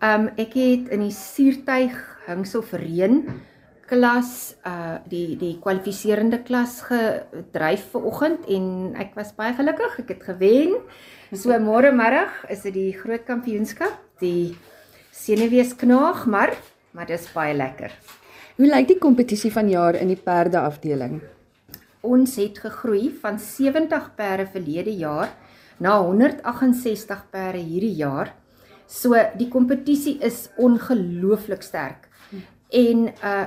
Ehm 0.00 0.20
um, 0.20 0.30
ek 0.36 0.54
het 0.54 0.88
in 0.92 1.00
die 1.00 1.14
suurtuig 1.14 1.94
hingsel 2.26 2.62
vereen 2.62 3.24
klas 3.86 4.56
uh 4.66 4.98
die 5.08 5.36
die 5.38 5.58
kwalifiserende 5.62 6.42
klas 6.42 6.82
gedryf 6.88 7.90
vanoggend 7.92 8.46
en 8.50 8.94
ek 8.98 9.14
was 9.14 9.34
baie 9.34 9.54
gelukkig. 9.54 9.98
Ek 9.98 10.08
het 10.08 10.22
gewen. 10.22 10.76
So 11.32 11.50
môre 11.58 11.92
middag 11.92 12.44
is 12.50 12.62
dit 12.62 12.74
die 12.74 12.92
groot 12.92 13.24
kampioenskap. 13.26 13.94
Die 14.20 14.56
senuwees 15.12 15.74
knaag, 15.76 16.26
maar 16.26 16.54
maar 16.92 17.06
dis 17.06 17.26
baie 17.32 17.54
lekker. 17.54 17.92
Hoe 18.56 18.64
lyk 18.64 18.86
die 18.88 18.96
kompetisie 18.96 19.50
van 19.52 19.66
jaar 19.68 19.98
in 20.00 20.08
die 20.08 20.16
perde 20.16 20.56
afdeling? 20.64 21.18
Ons 22.00 22.38
het 22.40 22.56
gegroei 22.62 23.10
van 23.20 23.36
70 23.36 24.06
perde 24.16 24.46
verlede 24.48 24.94
jaar 24.96 25.34
na 25.76 25.98
168 26.00 27.26
perde 27.34 27.60
hierdie 27.60 27.92
jaar. 27.98 28.30
So 28.88 29.12
die 29.36 29.50
kompetisie 29.52 30.14
is 30.24 30.46
ongelooflik 30.56 31.66
sterk. 31.68 32.08
En 32.72 33.10
uh 33.12 33.44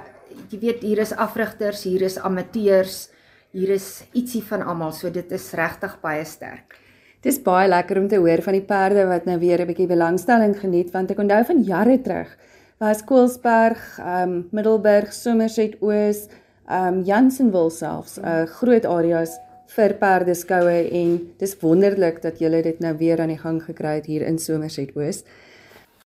jy 0.53 0.59
weet 0.61 0.85
hier 0.85 1.01
is 1.01 1.15
afrigters, 1.17 1.81
hier 1.89 2.05
is 2.05 2.19
amateurs, 2.21 3.09
hier 3.49 3.73
is 3.73 4.03
ietsie 4.13 4.43
van 4.45 4.61
almal, 4.61 4.93
so 4.93 5.09
dit 5.09 5.31
is 5.33 5.47
regtig 5.57 5.95
baie 6.03 6.21
sterk. 6.21 6.77
Dis 7.25 7.41
baie 7.41 7.65
lekker 7.65 7.97
om 7.97 8.07
te 8.07 8.21
hoor 8.21 8.45
van 8.45 8.59
die 8.59 8.67
perde 8.67 9.09
wat 9.09 9.25
nou 9.25 9.39
weer 9.41 9.65
'n 9.65 9.73
bietjie 9.73 9.89
belangstelling 9.89 10.53
geniet 10.53 10.93
want 10.93 11.09
ek 11.09 11.25
onthou 11.25 11.43
van 11.49 11.65
jare 11.65 11.97
terug 11.97 12.37
was 12.79 13.03
Koelsberg, 13.03 13.79
ehm 13.99 14.29
um, 14.29 14.47
Middelburg, 14.51 15.11
Somerset 15.11 15.75
Oos, 15.83 16.27
ehm 16.67 16.99
um, 16.99 17.03
Jansenwil 17.03 17.69
selfs, 17.69 18.17
'n 18.17 18.25
uh, 18.25 18.45
groot 18.47 18.85
areas 18.85 19.35
vir 19.75 19.93
perdeskoue 19.99 20.77
en 21.01 21.19
dis 21.37 21.57
wonderlik 21.61 22.21
dat 22.21 22.39
julle 22.39 22.61
dit 22.63 22.79
nou 22.79 22.95
weer 22.97 23.19
aan 23.21 23.33
die 23.35 23.41
gang 23.41 23.59
gekry 23.63 23.95
het 23.99 24.05
hier 24.05 24.23
in 24.25 24.39
Somerset 24.39 24.95
Oos. 24.95 25.23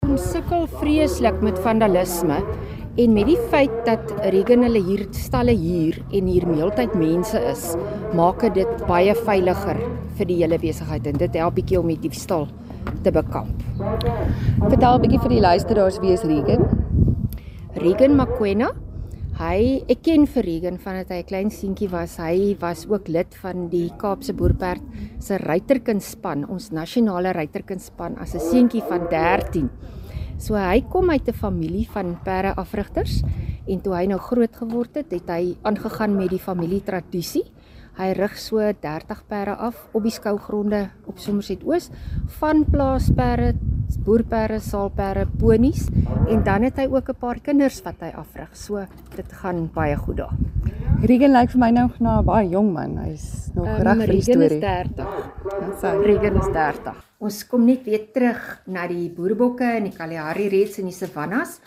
Ons 0.09 0.31
sukkel 0.31 0.65
vreeslik 0.67 1.41
met 1.41 1.59
vandalisme 1.59 2.41
en 2.97 3.13
met 3.13 3.25
die 3.25 3.39
feit 3.53 3.85
dat 3.85 4.11
Regen 4.33 4.65
hulle 4.65 4.81
hier 4.81 5.05
stalle 5.11 5.53
hier 5.53 6.01
en 6.11 6.27
hier 6.27 6.47
meeltyd 6.47 6.93
mense 6.95 7.39
is, 7.53 7.75
maak 8.13 8.41
dit 8.53 8.87
baie 8.87 9.13
veiliger 9.15 9.77
vir 10.17 10.25
die 10.25 10.41
hele 10.41 10.57
besigheid 10.57 11.07
en 11.07 11.21
dit 11.21 11.35
help 11.35 11.55
bietjie 11.55 11.79
om 11.79 11.87
die 11.87 12.01
diefstal 12.01 12.49
te 13.03 13.11
bekamp. 13.11 13.61
Vertel 13.93 14.95
'n 14.95 15.01
bietjie 15.03 15.21
vir 15.21 15.33
die 15.35 15.43
luisteraars 15.43 15.99
wie 16.01 16.13
is 16.13 16.23
Regan? 16.25 16.63
Regan 17.77 18.15
Makwena. 18.17 18.71
Hy 19.37 19.83
ek 19.89 20.01
ken 20.05 20.25
vir 20.25 20.43
Regan 20.43 20.77
vandat 20.77 21.09
hy 21.09 21.19
'n 21.21 21.29
klein 21.29 21.51
seentjie 21.51 21.89
was. 21.91 22.17
Hy 22.17 22.55
was 22.59 22.87
ook 22.89 23.07
lid 23.07 23.35
van 23.35 23.69
die 23.69 23.91
Kaapse 23.97 24.33
Boerperd 24.33 24.81
se 25.19 25.37
ruiterkundspan, 25.37 26.49
ons 26.49 26.71
nasionale 26.71 27.33
ruiterkundspan 27.33 28.17
as 28.17 28.33
'n 28.33 28.39
seentjie 28.39 28.81
van 28.81 29.07
13. 29.09 29.69
So 30.37 30.55
hy 30.55 30.81
kom 30.89 31.09
uit 31.09 31.27
'n 31.27 31.33
familie 31.33 31.87
van 31.93 32.17
perde 32.23 32.55
afrigters 32.55 33.23
en 33.67 33.81
toe 33.81 33.93
hy 33.93 34.05
nou 34.07 34.19
groot 34.19 34.55
geword 34.55 34.95
het, 34.95 35.11
het 35.11 35.29
hy 35.29 35.55
aangegaan 35.63 36.17
met 36.17 36.29
die 36.29 36.39
familietradisie 36.39 37.45
Hy 37.93 38.07
rig 38.17 38.39
so 38.41 38.57
30 38.57 39.19
perde 39.29 39.53
af 39.61 39.77
op 39.93 40.01
die 40.01 40.13
skougronde 40.13 40.87
op 41.05 41.19
Somerset 41.21 41.61
Oos 41.61 41.91
van 42.39 42.63
plaasperde, 42.65 43.53
boerperde, 43.97 44.59
saalperde, 44.59 45.27
ponies 45.39 45.87
en 46.29 46.43
dan 46.43 46.63
het 46.63 46.77
hy 46.77 46.87
ook 46.91 47.09
'n 47.09 47.19
paar 47.19 47.39
kinders 47.39 47.81
wat 47.83 47.99
hy 47.99 48.11
afrig. 48.15 48.49
So 48.55 48.85
dit 49.15 49.33
gaan 49.33 49.69
baie 49.73 49.95
goed 49.95 50.17
daar. 50.17 50.35
Regen 51.03 51.31
lyk 51.31 51.49
vir 51.49 51.59
my 51.59 51.71
nou 51.71 51.89
na 51.99 52.19
'n 52.19 52.25
baie 52.25 52.49
jong 52.49 52.73
man. 52.73 52.97
Hy's 52.97 53.51
nog 53.53 53.67
um, 53.67 53.81
reg 53.81 53.97
vir 53.97 54.07
die 54.07 54.21
storie. 54.21 54.49
Regen 54.49 54.55
is 54.55 54.61
30. 54.61 55.81
Ja, 55.81 55.91
Regen 55.99 56.35
is 56.35 56.47
30. 56.51 57.05
Ons 57.19 57.47
kom 57.47 57.65
net 57.65 57.83
weer 57.83 58.11
terug 58.11 58.61
na 58.67 58.87
die 58.87 59.09
boerbokke 59.09 59.63
en 59.63 59.83
die 59.83 59.95
Kalahari 59.95 60.49
Reds 60.49 60.79
en 60.79 60.85
die 60.85 60.95
Savannas. 60.95 61.59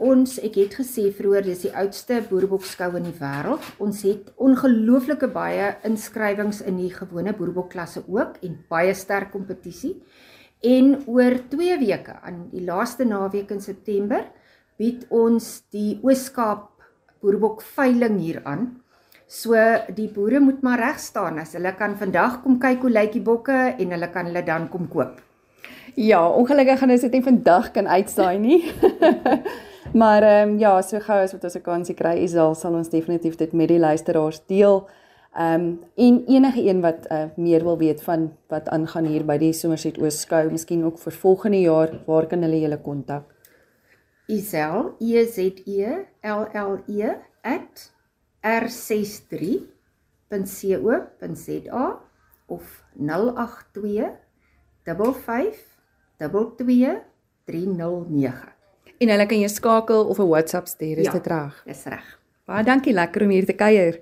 Ons 0.00 0.38
ek 0.40 0.54
het 0.56 0.74
gesê 0.80 1.10
vroeër 1.12 1.44
dis 1.44 1.66
die 1.66 1.74
oudste 1.76 2.22
boerbokskou 2.30 2.96
in 2.96 3.04
die 3.10 3.18
wêreld. 3.18 3.60
Ons 3.78 4.00
het 4.08 4.30
ongelooflike 4.40 5.28
baie 5.28 5.74
inskrywings 5.84 6.62
in 6.64 6.78
die 6.80 6.88
gewone 6.94 7.34
boerbokklasse 7.36 8.06
ook 8.08 8.40
en 8.42 8.56
baie 8.72 8.94
sterk 8.94 9.30
kompetisie. 9.34 9.98
En 10.60 10.92
oor 11.06 11.38
2 11.48 11.78
weke 11.80 12.18
aan 12.20 12.48
die 12.52 12.64
laaste 12.64 13.04
naweek 13.04 13.50
in 13.50 13.62
September 13.64 14.26
bied 14.76 15.06
ons 15.08 15.62
die 15.72 15.98
Ooskaap 16.02 16.68
boerbok 17.20 17.62
veiling 17.62 18.18
hier 18.20 18.42
aan. 18.44 18.68
So 19.30 19.54
die 19.94 20.08
boere 20.12 20.40
moet 20.40 20.62
maar 20.62 20.80
reg 20.80 21.00
staan 21.00 21.38
as 21.38 21.54
hulle 21.56 21.72
kan 21.78 21.96
vandag 21.96 22.40
kom 22.44 22.58
kyk 22.60 22.84
hoe 22.84 22.92
lyk 22.92 23.12
die 23.14 23.24
bokke 23.24 23.58
en 23.78 23.96
hulle 23.96 24.10
kan 24.12 24.26
hulle 24.28 24.42
dan 24.44 24.68
kom 24.68 24.88
koop. 24.90 25.20
Ja, 25.96 26.22
ongelukkig 26.28 26.78
gaan 26.78 26.90
ons 26.90 27.04
dit 27.06 27.12
nie 27.12 27.24
vandag 27.24 27.72
kan 27.72 27.88
uitsaai 27.88 28.38
nie. 28.38 28.62
Maar 29.92 30.22
ehm 30.22 30.48
um, 30.48 30.58
ja, 30.58 30.82
so 30.82 31.00
gou 31.02 31.18
as 31.18 31.32
wat 31.32 31.44
ons 31.44 31.56
'n 31.56 31.62
kansie 31.62 31.94
kry, 31.94 32.22
Isal 32.22 32.54
sal 32.54 32.74
ons 32.74 32.88
definitief 32.88 33.36
dit 33.36 33.52
met 33.52 33.68
die 33.68 33.78
luisteraars 33.78 34.40
deel. 34.46 34.86
Ehm 35.34 35.60
um, 35.60 35.80
en 35.96 36.24
enige 36.26 36.68
een 36.68 36.80
wat 36.80 37.06
uh, 37.10 37.24
meer 37.36 37.62
wil 37.62 37.78
weet 37.78 38.02
van 38.02 38.36
wat 38.48 38.68
aangaan 38.68 39.04
hier 39.04 39.24
by 39.24 39.38
die 39.38 39.52
Somerset 39.52 39.98
Oos 39.98 40.20
skou, 40.20 40.50
miskien 40.50 40.84
ook 40.84 40.98
vir 40.98 41.12
volgende 41.12 41.60
jaar, 41.60 42.02
waar 42.06 42.26
kan 42.26 42.42
hulle 42.42 42.60
julle 42.60 42.80
kontak? 42.82 43.24
Isel, 44.26 44.94
E 44.98 45.24
Z 45.26 45.38
E 45.66 45.86
L 46.22 46.46
L 46.52 46.78
E 46.86 47.14
@ 47.42 47.92
r63 48.42 49.62
www.rsg.co.za 50.30 52.00
of 52.46 52.84
082 52.96 54.10
55 54.84 55.56
22309. 56.18 58.48
En 59.00 59.08
hulle 59.08 59.26
kan 59.26 59.38
jou 59.40 59.48
skakel 59.48 60.04
of 60.04 60.18
'n 60.18 60.28
WhatsApp 60.28 60.66
stuur, 60.66 60.98
is 60.98 61.06
Ja. 61.06 61.12
dit 61.12 61.26
reg? 61.26 61.62
Dis 61.66 61.84
reg. 61.84 62.18
Baie 62.44 62.64
dankie, 62.64 62.92
lekker 62.92 63.22
om 63.22 63.28
hier 63.28 63.46
te 63.46 63.52
kuier. 63.52 64.00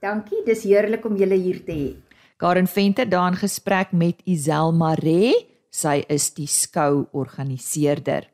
Dankie, 0.00 0.42
dis 0.46 0.64
heerlik 0.64 1.04
om 1.04 1.16
julle 1.16 1.38
hier 1.40 1.64
te 1.64 1.72
hê. 1.72 1.90
Karen 2.36 2.68
Venter 2.68 3.08
daar 3.08 3.32
in 3.32 3.38
gesprek 3.40 3.92
met 3.92 4.20
Isel 4.24 4.72
Maree, 4.76 5.32
sy 5.72 6.02
is 6.12 6.30
die 6.36 6.48
skou 6.48 7.06
organiseerder. 7.16 8.26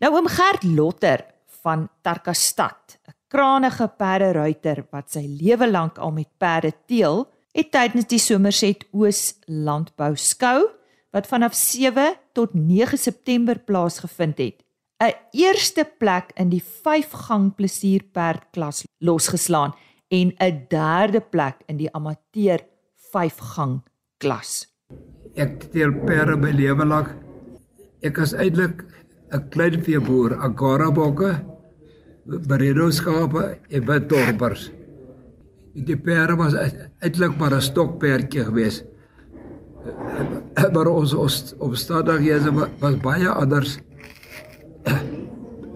Nou 0.00 0.12
oom 0.16 0.28
Gert 0.30 0.64
Lotter 0.64 1.24
van 1.62 1.88
Tarkastad, 2.02 2.98
'n 3.08 3.14
kranige 3.28 3.88
perderuiter 3.88 4.86
wat 4.90 5.10
sy 5.10 5.26
lewe 5.26 5.70
lank 5.70 5.98
al 5.98 6.12
met 6.12 6.28
perde 6.38 6.72
teel, 6.86 7.26
het 7.52 7.70
tydens 7.70 8.06
die 8.06 8.18
Somerset 8.18 8.86
Oos 8.92 9.34
Landbou 9.46 10.16
Skou 10.16 10.68
wat 11.10 11.26
vanaf 11.26 11.54
7 11.54 12.14
tot 12.32 12.54
9 12.54 12.98
September 12.98 13.58
plaasgevind 13.58 14.38
het, 14.38 14.62
'n 15.00 15.14
eerste 15.32 15.84
plek 15.98 16.32
in 16.36 16.48
die 16.48 16.62
5-gang 16.62 17.54
plesierperdklas 17.54 18.84
losgeslaan 18.98 19.74
en 20.08 20.32
'n 20.38 20.66
derde 20.68 21.20
plek 21.20 21.56
in 21.66 21.76
die 21.76 21.90
amateur 21.94 22.60
5-gang 23.12 23.82
klas. 24.18 24.66
Ek 25.34 25.70
teel 25.72 25.92
perde 26.06 26.36
by 26.36 26.50
lewe 26.50 26.84
lank. 26.84 27.08
Ek 28.02 28.18
is 28.18 28.32
eintlik 28.34 28.84
'n 29.32 29.48
klein 29.50 29.82
veeboer, 29.84 30.34
agora 30.40 30.90
bokke, 30.90 31.40
beredo 32.48 32.90
skape 32.90 33.58
en 33.70 33.84
witdorpers. 33.86 34.70
Die 35.74 35.96
perde 35.96 36.36
was 36.36 36.54
eintlik 37.00 37.36
maar 37.38 37.52
'n 37.54 37.60
stokperdjie 37.60 38.44
geweest. 38.44 38.84
Maar 40.72 40.86
ons 40.86 41.14
ons 41.14 41.54
omstandighede 41.58 42.52
wa- 42.52 42.68
was 42.80 42.96
baie 42.96 43.28
anders. 43.28 43.78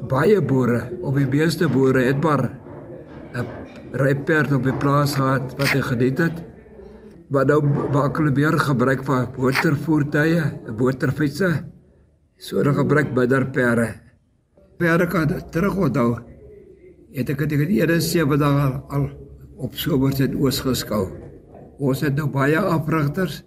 Baie 0.09 0.41
boere, 0.43 0.91
op 1.03 1.15
die 1.17 1.27
meeste 1.27 1.69
boere 1.69 2.03
het 2.03 2.23
maar 2.23 2.51
'n 3.35 3.47
ryperd 3.93 4.53
op 4.57 4.65
die 4.65 4.75
plaas 4.81 5.17
gehad 5.19 5.55
wat 5.59 5.73
hy 5.75 5.83
geniet 5.85 6.23
het. 6.23 6.43
Maar 7.33 7.49
nou 7.49 7.61
maak 7.65 8.19
hulle 8.21 8.33
meer 8.37 8.59
gebruik 8.61 9.05
van 9.07 9.29
motorvoertuie, 9.37 10.43
motorfietsse. 10.79 11.51
So 12.37 12.61
hulle 12.61 12.75
gebruik 12.77 13.13
minder 13.17 13.47
perde. 13.55 13.89
Perde 14.81 15.07
kan 15.09 15.33
terug 15.55 15.77
onthou. 15.77 16.19
Het 17.13 17.31
ek 17.33 17.45
dit 17.47 17.67
die 17.69 17.81
eerste 17.81 18.01
sewe 18.05 18.39
dae 18.41 18.53
al, 18.67 18.77
al 18.93 19.09
op 19.63 19.77
somers 19.79 20.21
in 20.25 20.37
oos 20.41 20.61
geskou. 20.65 21.07
Ons 21.83 22.03
het 22.05 22.17
nou 22.17 22.29
baie 22.33 22.59
afrigters 22.59 23.43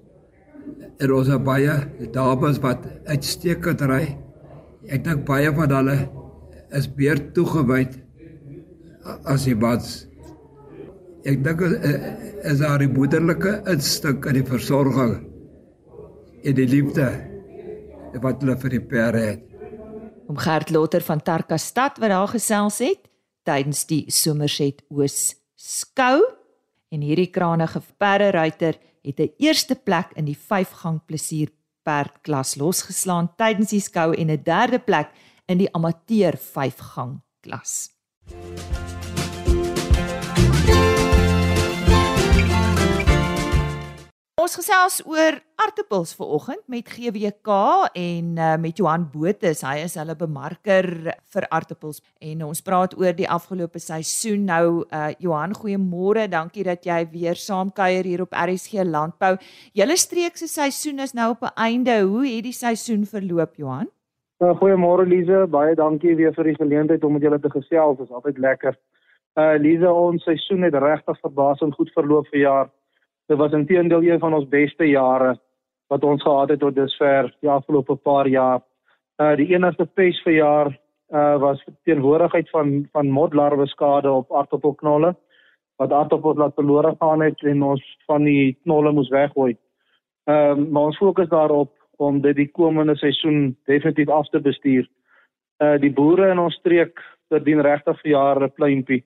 en 1.01 1.11
ons 1.11 1.29
het 1.29 1.43
baie 1.43 1.75
dames 2.13 2.61
wat 2.63 2.85
uitstekend 3.09 3.83
ry. 3.89 4.03
Ek 4.85 5.03
dink 5.05 5.25
baie 5.27 5.51
van 5.53 5.73
hulle 5.73 5.97
is 6.75 6.89
meer 6.97 7.21
toegewyd 7.35 7.97
as 9.25 9.45
die 9.49 9.57
mans. 9.57 10.05
Ek 11.25 11.39
dink 11.41 11.61
eh, 11.65 11.93
is 12.45 12.59
daar 12.61 12.77
die 12.77 12.89
moederlike 12.91 13.55
instink 13.71 14.27
in 14.29 14.37
die 14.37 14.45
versorging 14.45 15.15
en 16.45 16.57
die 16.59 16.67
liefde 16.69 17.07
wat 18.21 18.43
hulle 18.43 18.55
vir 18.61 18.75
die 18.75 18.81
perde 18.91 19.23
het. 19.23 19.41
Om 20.29 20.37
Gert 20.37 20.69
Lotter 20.69 21.01
van 21.01 21.23
Tarkastad 21.25 21.97
wat 22.01 22.13
daar 22.13 22.29
gesels 22.29 22.77
het 22.85 23.09
tydens 23.45 23.83
die 23.89 24.03
Somerset 24.13 24.83
Oos 24.93 25.33
skou 25.57 26.21
en 26.93 27.01
hierdie 27.01 27.31
kranige 27.33 27.81
perderuiter 27.97 28.77
het 29.01 29.19
'n 29.19 29.33
eerste 29.41 29.75
plek 29.75 30.13
in 30.15 30.25
die 30.25 30.37
5-gang 30.37 31.01
plesier 31.05 31.49
perdklas 31.83 32.55
losgeslaan 32.55 33.33
tydens 33.37 33.69
die 33.69 33.81
skou 33.81 34.13
en 34.13 34.29
'n 34.29 34.43
derde 34.43 34.79
plek 34.79 35.09
in 35.47 35.57
die 35.57 35.73
amateur 35.73 36.37
5-gang 36.37 37.21
klas. 37.41 37.89
Ons 44.45 44.59
gesels 44.59 44.99
oor 45.09 45.39
aartappels 45.57 46.11
vanoggend 46.13 46.59
met 46.69 46.85
GWK 46.85 47.53
en 47.97 48.25
uh, 48.37 48.49
met 48.61 48.77
Johan 48.77 49.07
Botha. 49.09 49.55
Hy 49.71 49.87
is 49.87 49.95
hulle 49.97 50.13
bemarker 50.19 50.85
vir 51.33 51.47
aartappels 51.49 52.03
en 52.21 52.43
ons 52.45 52.61
praat 52.67 52.93
oor 52.99 53.15
die 53.17 53.25
afgelope 53.25 53.81
seisoen. 53.81 54.43
Nou 54.45 54.83
uh, 54.83 55.07
Johan, 55.23 55.55
goeiemôre. 55.57 56.27
Dankie 56.29 56.67
dat 56.67 56.85
jy 56.85 56.99
weer 57.15 57.41
saamkuier 57.41 58.05
hier 58.05 58.21
op 58.27 58.37
RSG 58.37 58.85
Landbou. 58.85 59.33
Julle 59.73 59.97
streek 59.97 60.37
se 60.37 60.51
seisoen 60.51 61.01
is 61.07 61.17
nou 61.17 61.31
op 61.33 61.41
'n 61.41 61.55
einde. 61.65 61.97
Hoe 62.05 62.27
het 62.27 62.45
die 62.45 62.53
seisoen 62.53 63.09
verloop, 63.09 63.57
Johan? 63.57 63.89
Uh, 64.43 64.53
Goeiemôre 64.61 65.09
Lize, 65.09 65.47
baie 65.49 65.73
dankie 65.73 66.15
weer 66.15 66.37
vir 66.37 66.53
die 66.53 66.59
geleentheid 66.61 67.03
om 67.03 67.17
met 67.17 67.25
julle 67.25 67.39
te 67.39 67.49
gesels. 67.49 67.97
Dit 67.97 68.05
is 68.05 68.13
altyd 68.13 68.37
lekker. 68.37 68.77
Uh 69.39 69.57
Lize, 69.57 69.89
ons 69.89 70.23
seisoen 70.23 70.69
het 70.69 70.75
regtig 70.75 71.17
verbaasend 71.19 71.73
goed 71.73 71.89
verloop 71.97 72.27
vir 72.27 72.39
jaar. 72.39 72.69
Dit 73.25 73.37
was 73.37 73.51
intedeel 73.51 74.03
een 74.03 74.19
van 74.19 74.33
ons 74.33 74.47
beste 74.47 74.85
jare 74.85 75.39
wat 75.87 76.03
ons 76.03 76.21
gehad 76.21 76.49
het 76.49 76.59
tot 76.59 76.75
dusver 76.75 77.35
die 77.41 77.49
afgelope 77.49 77.95
paar 77.95 78.27
jaar. 78.27 78.61
Uh 79.21 79.35
die 79.35 79.47
enigste 79.53 79.85
pes 79.85 80.21
vir 80.25 80.33
jaar 80.33 80.69
uh 81.13 81.37
was 81.41 81.63
teenwoordigheid 81.83 82.49
van 82.49 82.87
van 82.91 83.09
motlarwe 83.09 83.67
skade 83.67 84.11
op 84.11 84.33
aardappelknolle 84.33 85.15
wat 85.81 85.91
aardappels 85.91 86.37
laat 86.37 86.53
verlore 86.55 86.95
gaan 86.99 87.21
het 87.21 87.41
en 87.43 87.63
ons 87.63 87.83
van 88.05 88.23
die 88.23 88.57
knolle 88.63 88.91
moes 88.91 89.09
weggooi. 89.09 89.57
Ehm 90.29 90.59
um, 90.59 90.69
maar 90.71 90.91
ons 90.91 90.97
fokus 90.97 91.29
daarop 91.29 91.73
om 91.97 92.21
dit 92.21 92.35
die 92.35 92.51
komende 92.51 92.95
seisoen 92.95 93.57
definitief 93.65 94.09
af 94.09 94.29
te 94.29 94.39
bestuur. 94.39 94.87
Uh 95.63 95.77
die 95.81 95.93
boere 95.93 96.31
in 96.31 96.39
ons 96.39 96.55
streek 96.61 97.01
verdien 97.29 97.61
regtig 97.61 98.01
vir 98.01 98.11
jare 98.11 98.45
'n 98.45 98.53
pluimpie 98.55 99.03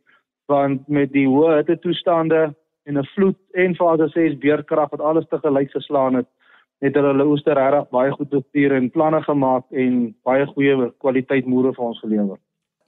want 0.48 0.88
met 0.88 1.12
die 1.12 1.28
hoë 1.28 1.56
hitte 1.56 1.80
toestande 1.80 2.56
en 2.89 2.97
'n 2.97 3.10
vloed 3.13 3.39
en 3.54 3.75
fase 3.75 4.08
6 4.15 4.38
beerkrag 4.43 4.89
wat 4.89 5.02
alles 5.02 5.28
te 5.30 5.38
gelyk 5.38 5.71
geslaan 5.71 6.15
het, 6.15 6.28
het 6.82 6.95
hulle 6.95 7.12
hulle 7.13 7.28
oester 7.28 7.56
regtig 7.56 7.89
baie 7.89 8.12
goed 8.12 8.30
bestuur 8.30 8.75
en 8.75 8.91
planne 8.91 9.21
gemaak 9.23 9.65
en 9.71 10.15
baie 10.23 10.45
goeie 10.45 10.91
kwaliteit 11.04 11.45
moere 11.45 11.73
vir 11.73 11.86
ons 11.86 11.99
gelewer. 11.99 12.39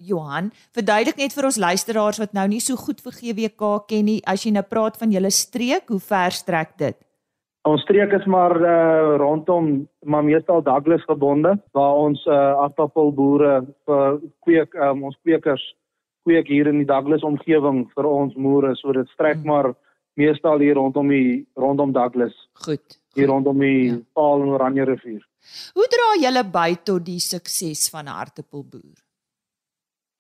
Johan, 0.02 0.50
verduidelik 0.74 1.18
net 1.18 1.34
vir 1.34 1.46
ons 1.46 1.62
luisteraars 1.62 2.20
wat 2.24 2.34
nou 2.34 2.48
nie 2.48 2.62
so 2.64 2.76
goed 2.76 3.02
vir 3.06 3.14
GWK 3.20 3.72
ken 3.88 4.06
nie, 4.06 4.22
as 4.26 4.46
jy 4.46 4.52
nou 4.56 4.64
praat 4.66 4.98
van 4.98 5.12
julle 5.14 5.30
streek, 5.30 5.90
hoe 5.94 6.00
ver 6.00 6.32
strek 6.32 6.78
dit? 6.78 6.98
Ons 7.70 7.84
streek 7.86 8.14
is 8.18 8.26
maar 8.26 8.56
uh, 8.58 9.18
rondom 9.22 9.88
maar 10.06 10.24
meestal 10.26 10.64
Douglas 10.66 11.04
gebonde 11.06 11.60
waar 11.78 12.00
ons 12.08 12.24
uh, 12.26 12.34
aardappelboere 12.64 13.60
vir 13.86 14.18
kweek 14.42 14.74
um, 14.74 15.04
ons 15.12 15.18
kweekers 15.22 15.62
kweek 16.26 16.50
hier 16.50 16.70
in 16.72 16.82
die 16.82 16.90
Douglas 16.90 17.22
omgewing 17.26 17.84
vir 17.94 18.10
ons 18.10 18.34
moere 18.34 18.74
so 18.80 18.94
dit 18.98 19.08
strek 19.14 19.38
Hmm. 19.44 19.48
maar 19.54 19.74
meestal 20.20 20.60
hier 20.60 20.76
rondom 20.76 21.10
die 21.10 21.46
rondom 21.56 21.94
Douglas 21.94 22.36
Goed. 22.66 23.00
hier 23.16 23.28
rondom 23.28 23.60
die 23.60 23.90
Ja. 23.90 23.98
Paul 24.14 24.42
en 24.42 24.50
Oranje 24.50 24.86
rivier. 24.86 25.28
Hoe 25.74 25.88
dra 25.90 26.10
julle 26.22 26.44
by 26.44 26.76
tot 26.84 27.06
die 27.06 27.20
sukses 27.20 27.90
van 27.90 28.06
'n 28.06 28.14
aartappelboer? 28.14 28.98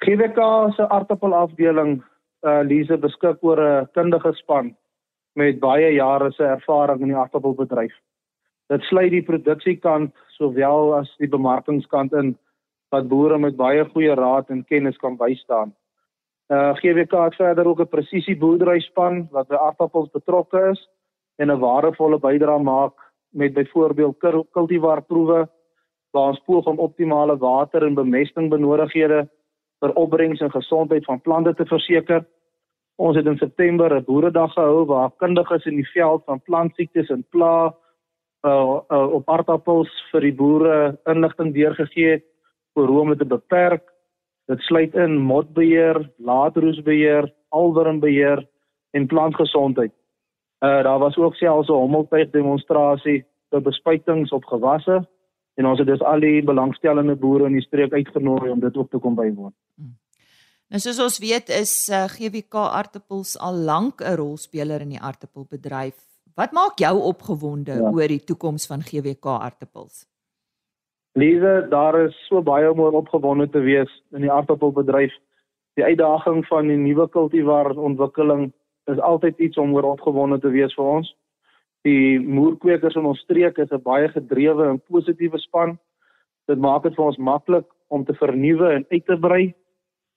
GWK 0.01 0.73
se 0.75 0.87
aardappelafdeling 0.89 2.01
uh, 2.43 2.61
Lise 2.63 2.97
beskik 2.97 3.43
oor 3.43 3.59
'n 3.61 3.87
kundige 3.93 4.33
span 4.33 4.75
met 5.35 5.59
baie 5.59 5.93
jare 5.93 6.31
se 6.31 6.43
ervaring 6.43 7.01
in 7.01 7.07
die 7.07 7.17
aardappelbedryf. 7.17 7.93
Dit 8.69 8.81
sluit 8.81 9.11
die 9.11 9.21
produksiekant 9.23 10.13
sowel 10.37 10.95
as 10.95 11.09
die 11.19 11.27
bemarkingskant 11.27 12.13
in 12.13 12.37
wat 12.91 13.07
boere 13.07 13.37
met 13.39 13.55
baie 13.55 13.85
goeie 13.85 14.15
raad 14.15 14.49
en 14.49 14.65
kennis 14.65 14.97
kan 14.97 15.17
bystaan. 15.17 15.73
Uh 16.51 16.73
GWK 16.75 17.11
het 17.11 17.35
verder 17.35 17.65
ook 17.65 17.79
'n 17.79 17.87
presisieboerderyspan 17.87 19.27
wat 19.31 19.47
by 19.47 19.55
aardappels 19.55 20.09
betrokke 20.09 20.69
is 20.71 20.89
en 21.35 21.51
'n 21.51 21.59
waardevolle 21.59 22.19
bydrae 22.19 22.59
maak 22.59 22.93
met 23.29 23.53
byvoorbeeld 23.53 24.17
kul- 24.17 24.47
kultivarproewe 24.51 25.49
waar 26.11 26.27
ons 26.27 26.43
poog 26.45 26.65
om 26.65 26.79
optimale 26.79 27.37
water 27.37 27.85
en 27.85 27.93
bemestingbenodigdhede 27.93 29.29
vir 29.79 29.93
opbrengs 29.93 30.39
en 30.39 30.51
gesondheid 30.51 31.05
van 31.05 31.21
plante 31.21 31.53
te 31.53 31.65
verseker. 31.65 32.25
Ons 32.95 33.15
het 33.15 33.25
in 33.25 33.37
September 33.37 33.95
'n 33.95 34.03
boeredag 34.03 34.53
gehou 34.53 34.85
waar 34.85 35.11
kundiges 35.17 35.65
in 35.65 35.75
die 35.75 35.91
veld 35.93 36.23
van 36.25 36.41
plantsiektes 36.41 37.09
en 37.09 37.25
pla 37.29 37.75
uh, 38.45 38.79
uh 38.89 39.13
op 39.13 39.29
aardappels 39.29 40.09
vir 40.11 40.21
die 40.21 40.33
boere 40.33 40.99
inligting 41.05 41.53
deurgegee 41.53 42.11
het 42.11 42.23
oor 42.73 42.87
hoe 42.87 42.99
om 42.99 43.09
dit 43.09 43.17
te 43.17 43.25
beperk. 43.25 43.90
Dit 44.51 44.59
sluit 44.67 44.95
in 44.99 45.17
motbeheer, 45.17 46.01
laadroesbeheer, 46.17 47.29
alwurmbeheer 47.55 48.43
en 48.91 49.07
plantgesondheid. 49.07 49.93
Uh 50.59 50.83
daar 50.83 50.99
was 50.99 51.17
ook 51.17 51.35
selfs 51.35 51.69
'n 51.69 51.81
hommeltuig 51.83 52.29
demonstrasie 52.29 53.23
vir 53.49 53.61
bespuitings 53.61 54.31
op 54.31 54.45
gewasse 54.45 55.07
en 55.55 55.65
ons 55.65 55.79
het 55.79 55.87
dus 55.87 56.01
al 56.01 56.19
die 56.19 56.43
belangstellende 56.43 57.15
boere 57.15 57.45
in 57.45 57.53
die 57.53 57.65
streek 57.65 57.93
uitgenooi 57.93 58.49
om 58.49 58.59
dit 58.59 58.77
ook 58.77 58.89
te 58.89 58.97
kom 58.97 59.15
bywoon. 59.15 59.53
Nou 60.71 60.79
soos 60.79 60.99
ons 60.99 61.19
weet 61.19 61.49
is 61.49 61.89
uh, 61.89 62.05
GWK 62.07 62.55
aartappels 62.55 63.37
al 63.39 63.53
lank 63.53 64.01
'n 64.01 64.15
rolspeler 64.15 64.81
in 64.81 64.89
die 64.89 65.01
aartappelbedryf. 65.01 65.97
Wat 66.35 66.51
maak 66.51 66.79
jou 66.79 66.99
opgewonde 66.99 67.73
ja. 67.73 67.91
oor 67.91 68.07
die 68.07 68.23
toekoms 68.23 68.67
van 68.67 68.81
GWK 68.81 69.25
aartappels? 69.25 70.10
Lise, 71.13 71.65
daar 71.69 71.99
is 71.99 72.15
so 72.27 72.39
baie 72.41 72.69
om 72.71 72.79
oor 72.79 72.95
opgewonde 72.95 73.49
te 73.49 73.59
wees 73.59 73.91
in 74.15 74.23
die 74.23 74.31
aardappelbedryf. 74.31 75.11
Die 75.75 75.83
uitdaging 75.83 76.45
van 76.47 76.69
die 76.71 76.77
nuwe 76.79 77.07
kultivar 77.11 77.73
ontwikkeling 77.75 78.51
is 78.91 78.99
altyd 78.99 79.39
iets 79.43 79.59
om 79.59 79.73
oor 79.75 79.89
opgewonde 79.89 80.39
te 80.39 80.51
wees 80.53 80.71
vir 80.77 80.87
ons. 80.87 81.09
Die 81.83 82.19
moerkweekers 82.19 82.95
in 82.95 83.09
ons 83.09 83.19
streek 83.25 83.59
is 83.59 83.71
'n 83.71 83.83
baie 83.83 84.07
gedrewe 84.07 84.69
en 84.69 84.79
positiewe 84.79 85.39
span. 85.39 85.77
Dit 86.47 86.59
maak 86.59 86.83
dit 86.83 86.95
vir 86.95 87.05
ons 87.05 87.17
maklik 87.17 87.67
om 87.89 88.05
te 88.05 88.13
vernuwe 88.13 88.71
en 88.71 88.85
uit 88.89 89.05
te 89.05 89.17
brei. 89.17 89.53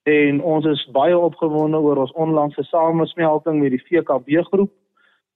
En 0.05 0.41
ons 0.43 0.65
is 0.65 0.91
baie 0.93 1.19
opgewonde 1.19 1.79
oor 1.79 1.97
ons 1.97 2.13
onlangse 2.13 2.63
samesmelting 2.63 3.59
met 3.61 3.71
die 3.71 3.83
VKB 3.83 4.45
groep. 4.47 4.73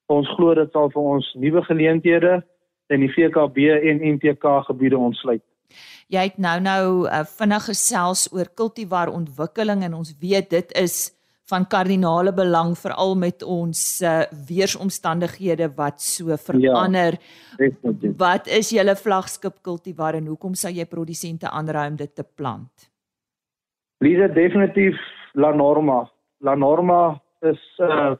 Ons 0.07 0.29
glo 0.29 0.55
dit 0.55 0.73
sal 0.73 0.91
vir 0.91 1.03
ons 1.03 1.35
nuwe 1.35 1.63
geleenthede 1.63 2.45
in 2.89 3.05
die 3.05 3.13
VKB 3.13 3.69
en 3.91 4.03
NTK 4.15 4.45
gebiede 4.69 4.99
ontsluit. 4.99 5.45
Jy 6.09 6.25
het 6.31 6.39
nou 6.41 6.57
nou 6.65 6.85
uh, 7.05 7.21
vinnig 7.37 7.67
gesels 7.69 8.29
oor 8.33 8.49
kultivar 8.57 9.13
ontwikkeling 9.13 9.85
en 9.85 9.99
ons 10.01 10.15
weet 10.21 10.51
dit 10.51 10.73
is 10.81 11.11
van 11.49 11.65
kardinale 11.69 12.33
belang 12.37 12.75
veral 12.77 13.15
met 13.17 13.45
ons 13.45 13.81
uh, 14.05 14.23
weeromstandighede 14.49 15.71
wat 15.77 16.01
so 16.05 16.37
verander. 16.37 17.17
Ja, 17.57 17.93
wat 18.21 18.49
is 18.53 18.73
julle 18.73 18.97
vlaggenskap 18.97 19.61
kultivar 19.65 20.17
en 20.17 20.29
hoekom 20.33 20.57
sou 20.57 20.73
jy 20.73 20.85
produsente 20.89 21.49
aanraai 21.49 21.89
om 21.91 21.97
dit 22.01 22.15
te 22.15 22.25
plant? 22.25 22.89
Lise 24.05 24.29
definitief 24.33 24.97
La 25.35 25.53
Norma. 25.53 26.05
La 26.45 26.55
Norma 26.55 27.21
is 27.41 27.61
'n 27.79 27.85
uh, 27.85 28.15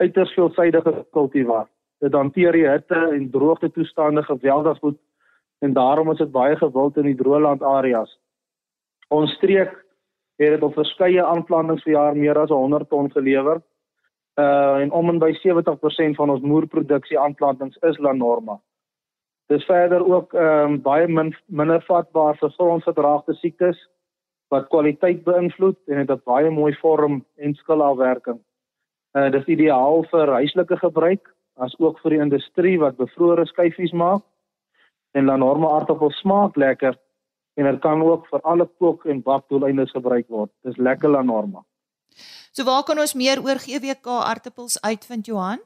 uiters 0.00 0.32
veelsidige 0.34 1.06
kultivar 1.12 1.68
dit 2.00 2.12
hanteer 2.16 2.56
die 2.56 2.68
hitte 2.68 3.00
en 3.14 3.30
droogte 3.30 3.70
toestande 3.70 4.22
geweldig 4.22 4.78
goed 4.78 4.98
en 5.60 5.72
daarom 5.76 6.10
is 6.10 6.18
dit 6.18 6.32
baie 6.32 6.56
gewild 6.56 6.96
in 6.96 7.10
die 7.10 7.16
droëland 7.16 7.62
areas. 7.62 8.12
Ons 9.08 9.34
streek 9.36 9.74
het 10.40 10.54
dit 10.54 10.62
op 10.64 10.74
verskeie 10.78 11.24
aanplantings 11.24 11.84
vir 11.84 11.92
jaar 11.92 12.16
meer 12.16 12.38
as 12.40 12.52
100 12.54 12.88
ton 12.88 13.10
gelewer. 13.12 13.60
Uh 14.40 14.80
en 14.80 14.92
om 14.96 15.08
en 15.12 15.18
by 15.20 15.32
70% 15.42 16.16
van 16.16 16.30
ons 16.30 16.44
moerproduksie 16.52 17.18
aanplantings 17.20 17.76
is 17.90 17.98
La 17.98 18.12
Norma. 18.12 18.56
Dis 19.52 19.64
verder 19.68 20.06
ook 20.06 20.34
ehm 20.34 20.72
um, 20.72 20.80
baie 20.82 21.08
min 21.08 21.34
minder 21.46 21.82
vatbaar 21.88 22.38
vir 22.40 22.54
grondverdraagde 22.56 23.34
siektes 23.34 23.80
wat 24.48 24.68
kwaliteit 24.68 25.24
beïnvloed 25.24 25.78
en 25.86 25.98
het 25.98 26.10
'n 26.10 26.22
baie 26.24 26.50
mooi 26.50 26.72
vorm 26.80 27.24
en 27.36 27.54
skilafwerking. 27.54 28.40
Uh 29.18 29.30
dis 29.30 29.44
ideaal 29.44 30.04
vir 30.10 30.32
huislike 30.38 30.76
gebruik 30.76 31.34
as 31.60 31.74
ook 31.78 32.00
vir 32.02 32.16
die 32.16 32.22
industrie 32.24 32.78
wat 32.80 32.98
bevrore 32.98 33.46
skyfies 33.46 33.92
maak. 33.92 34.24
En 35.12 35.26
La 35.26 35.36
Norma 35.36 35.74
aardappel 35.76 36.12
smaak 36.20 36.56
lekker 36.56 36.96
en 37.58 37.66
dit 37.66 37.80
kan 37.82 38.02
ook 38.02 38.28
vir 38.30 38.40
alle 38.48 38.66
kook 38.78 39.04
en 39.04 39.22
bakdoeleindes 39.22 39.90
gebruik 39.92 40.28
word. 40.28 40.50
Dis 40.64 40.78
lekker 40.78 41.10
La 41.10 41.22
Norma. 41.22 41.64
So 42.52 42.64
waar 42.64 42.84
kan 42.86 42.98
ons 42.98 43.14
meer 43.14 43.42
oor 43.42 43.60
GWK 43.60 44.06
aardappels 44.30 44.80
uitvind 44.80 45.26
Johan? 45.26 45.60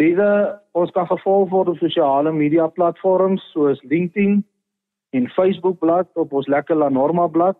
Diese 0.00 0.28
ons 0.72 0.90
kan 0.90 1.06
gevolg 1.06 1.50
word 1.50 1.72
op 1.72 1.80
sosiale 1.80 2.32
media 2.32 2.66
platforms 2.66 3.42
soos 3.52 3.80
LinkedIn 3.82 4.42
en 5.12 5.28
Facebook 5.36 5.78
bladsy 5.78 6.18
op 6.18 6.32
ons 6.32 6.48
lekker 6.48 6.76
La 6.76 6.88
Norma 6.88 7.26
blad. 7.28 7.58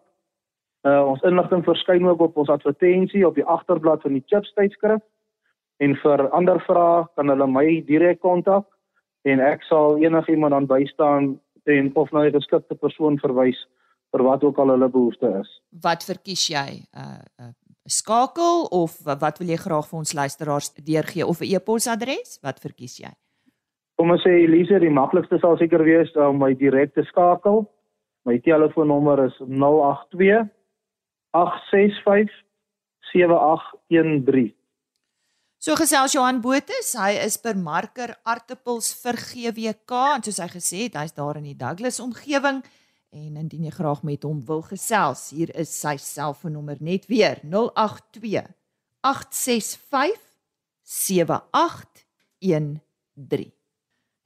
Uh, 0.83 1.05
ons 1.07 1.23
inligting 1.23 1.63
verskyn 1.65 2.09
ook 2.09 2.21
op 2.21 2.37
ons 2.43 2.51
advertensie 2.51 3.27
op 3.27 3.37
die 3.39 3.47
agterblad 3.47 4.03
van 4.03 4.17
die 4.17 4.25
Chips 4.27 4.51
tydskrif 4.59 5.03
en 5.79 5.97
vir 6.03 6.31
ander 6.31 6.61
vrae 6.67 7.07
kan 7.17 7.29
hulle 7.29 7.47
my 7.47 7.67
direk 7.87 8.21
kontak 8.21 8.67
en 9.25 9.41
ek 9.41 9.63
sal 9.63 9.99
enigiemand 10.03 10.53
dan 10.53 10.67
bystaan 10.67 11.41
en 11.65 11.91
of 11.95 12.13
na 12.13 12.27
'n 12.27 12.33
geskikte 12.33 12.75
persoon 12.75 13.19
verwys 13.19 13.59
vir 14.13 14.23
wat 14.23 14.45
ook 14.45 14.59
al 14.59 14.69
hulle 14.69 14.89
behoefte 14.89 15.29
is. 15.41 15.61
Wat 15.71 16.05
verkies 16.05 16.49
jy? 16.49 16.71
'n 16.83 16.99
uh, 16.99 17.23
uh, 17.41 17.53
skakel 17.87 18.67
of 18.71 18.99
wat 19.05 19.39
wil 19.39 19.49
jy 19.49 19.57
graag 19.57 19.89
vir 19.89 19.99
ons 19.99 20.13
luisteraars 20.13 20.75
deurgee 20.75 21.27
of 21.27 21.41
'n 21.41 21.55
e-posadres? 21.55 22.39
Wat 22.43 22.61
verkies 22.61 22.99
jy? 22.99 23.13
Kom 23.97 24.11
ons 24.11 24.23
sê 24.23 24.31
Elise, 24.31 24.79
die 24.79 24.91
maklikste 24.91 25.39
sal 25.39 25.57
seker 25.57 25.85
wees 25.85 26.15
om 26.17 26.39
my 26.39 26.55
direk 26.55 26.95
te 26.95 27.03
skakel. 27.03 27.67
My 28.25 28.39
telefoonnommer 28.39 29.25
is 29.27 29.37
082 29.41 30.49
865 31.33 32.31
7813. 33.13 34.55
So 35.63 35.77
gesels 35.79 36.11
Johan 36.11 36.41
Botha, 36.43 36.75
hy 36.99 37.21
is 37.23 37.37
bemarker 37.39 38.19
aartappels 38.27 38.89
vir 38.99 39.15
GWK 39.15 39.95
en 40.17 40.25
soos 40.27 40.43
hy 40.43 40.49
gesê 40.51 40.81
het, 40.89 40.99
hy's 40.99 41.15
daar 41.15 41.39
in 41.39 41.47
die 41.47 41.55
Douglas 41.55 42.03
omgewing 42.03 42.67
en 43.15 43.39
indien 43.39 43.69
jy 43.69 43.71
graag 43.77 44.03
met 44.03 44.27
hom 44.27 44.43
wil 44.49 44.65
gesels, 44.67 45.31
hier 45.31 45.55
is 45.55 45.71
sy 45.71 45.95
selfoonnommer 46.03 46.83
net 46.83 47.07
weer 47.07 47.39
082 47.47 48.43
865 49.07 50.19
7813. 50.83 53.55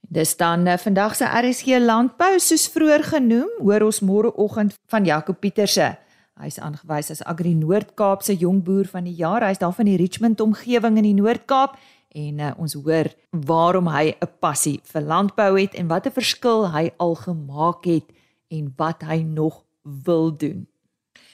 Dis 0.09 0.33
dan 0.41 0.65
uh, 0.65 0.73
vandag 0.81 1.21
se 1.21 1.29
RSG 1.29 1.77
landbou 1.85 2.41
soos 2.41 2.65
vroeër 2.73 3.13
genoem, 3.13 3.61
hoor 3.61 3.85
ons 3.91 4.01
môreoggend 4.01 4.73
van 4.89 5.05
Jaco 5.05 5.37
Pieterse. 5.37 6.01
Hy's 6.37 6.59
aangewys 6.61 7.09
as 7.09 7.23
Agri 7.25 7.55
Noord-Kaap 7.57 8.21
se 8.21 8.35
jong 8.37 8.59
boer 8.65 8.85
van 8.91 9.07
die 9.07 9.15
jaar. 9.17 9.41
Hy's 9.41 9.57
daar 9.57 9.73
van 9.73 9.89
die 9.89 9.97
Richmond 9.97 10.41
omgewing 10.43 10.99
in 11.01 11.07
die 11.07 11.17
Noord-Kaap 11.17 11.77
en 12.17 12.39
uh, 12.39 12.51
ons 12.61 12.75
hoor 12.77 13.09
waarom 13.31 13.89
hy 13.89 14.13
'n 14.13 14.29
passie 14.39 14.79
vir 14.83 15.01
landbou 15.01 15.57
het 15.57 15.73
en 15.73 15.87
wat 15.87 16.05
'n 16.05 16.13
verskil 16.13 16.69
hy 16.71 16.91
al 16.97 17.15
gemaak 17.15 17.85
het 17.85 18.05
en 18.49 18.73
wat 18.77 19.01
hy 19.01 19.21
nog 19.21 19.63
wil 19.83 20.37
doen. 20.37 20.67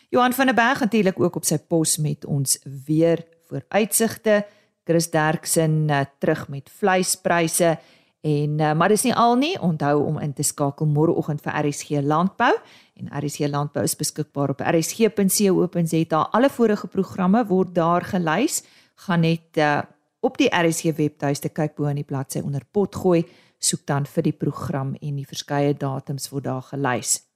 Johan 0.09 0.33
van 0.33 0.45
der 0.45 0.55
Berg 0.55 0.79
natuurlik 0.79 1.19
ook 1.19 1.35
op 1.35 1.45
sy 1.45 1.57
pos 1.57 1.97
met 1.97 2.25
ons 2.25 2.59
weer 2.85 3.25
vooruitsigte. 3.49 4.45
Chris 4.83 5.09
Derksen 5.09 5.89
uh, 5.89 6.05
terug 6.19 6.47
met 6.47 6.69
vleispryse 6.69 7.79
en 8.23 8.59
uh, 8.59 8.73
maar 8.73 8.93
dis 8.93 9.03
nie 9.03 9.15
al 9.15 9.35
nie. 9.35 9.59
Onthou 9.59 10.05
om 10.05 10.19
in 10.23 10.33
te 10.33 10.43
skakel 10.47 10.87
môreoggend 10.87 11.41
vir 11.43 11.53
RSG 11.67 11.99
Landbou 12.07 12.53
en 12.95 13.11
RSG 13.19 13.49
Landbou 13.51 13.83
is 13.83 13.99
beskikbaar 13.99 14.49
op 14.53 14.61
rsg.co.za. 14.63 16.21
Alle 16.31 16.49
vorige 16.49 16.87
programme 16.87 17.45
word 17.49 17.75
daar 17.75 18.01
gelys. 18.13 18.63
Gaan 18.95 19.19
net 19.27 19.57
uh, 19.59 19.81
op 20.23 20.39
die 20.39 20.47
RSG 20.47 20.95
webtuiste 20.95 21.51
kyk 21.51 21.75
bo 21.75 21.83
aan 21.89 21.99
die 21.99 22.07
bladsy 22.07 22.39
onder 22.39 22.63
potgooi, 22.71 23.27
soek 23.59 23.83
dan 23.89 24.05
vir 24.07 24.23
die 24.29 24.37
program 24.39 24.95
en 25.01 25.15
die 25.19 25.27
verskeie 25.27 25.73
datums 25.75 26.31
word 26.31 26.47
daar 26.47 26.63
gelys. 26.71 27.27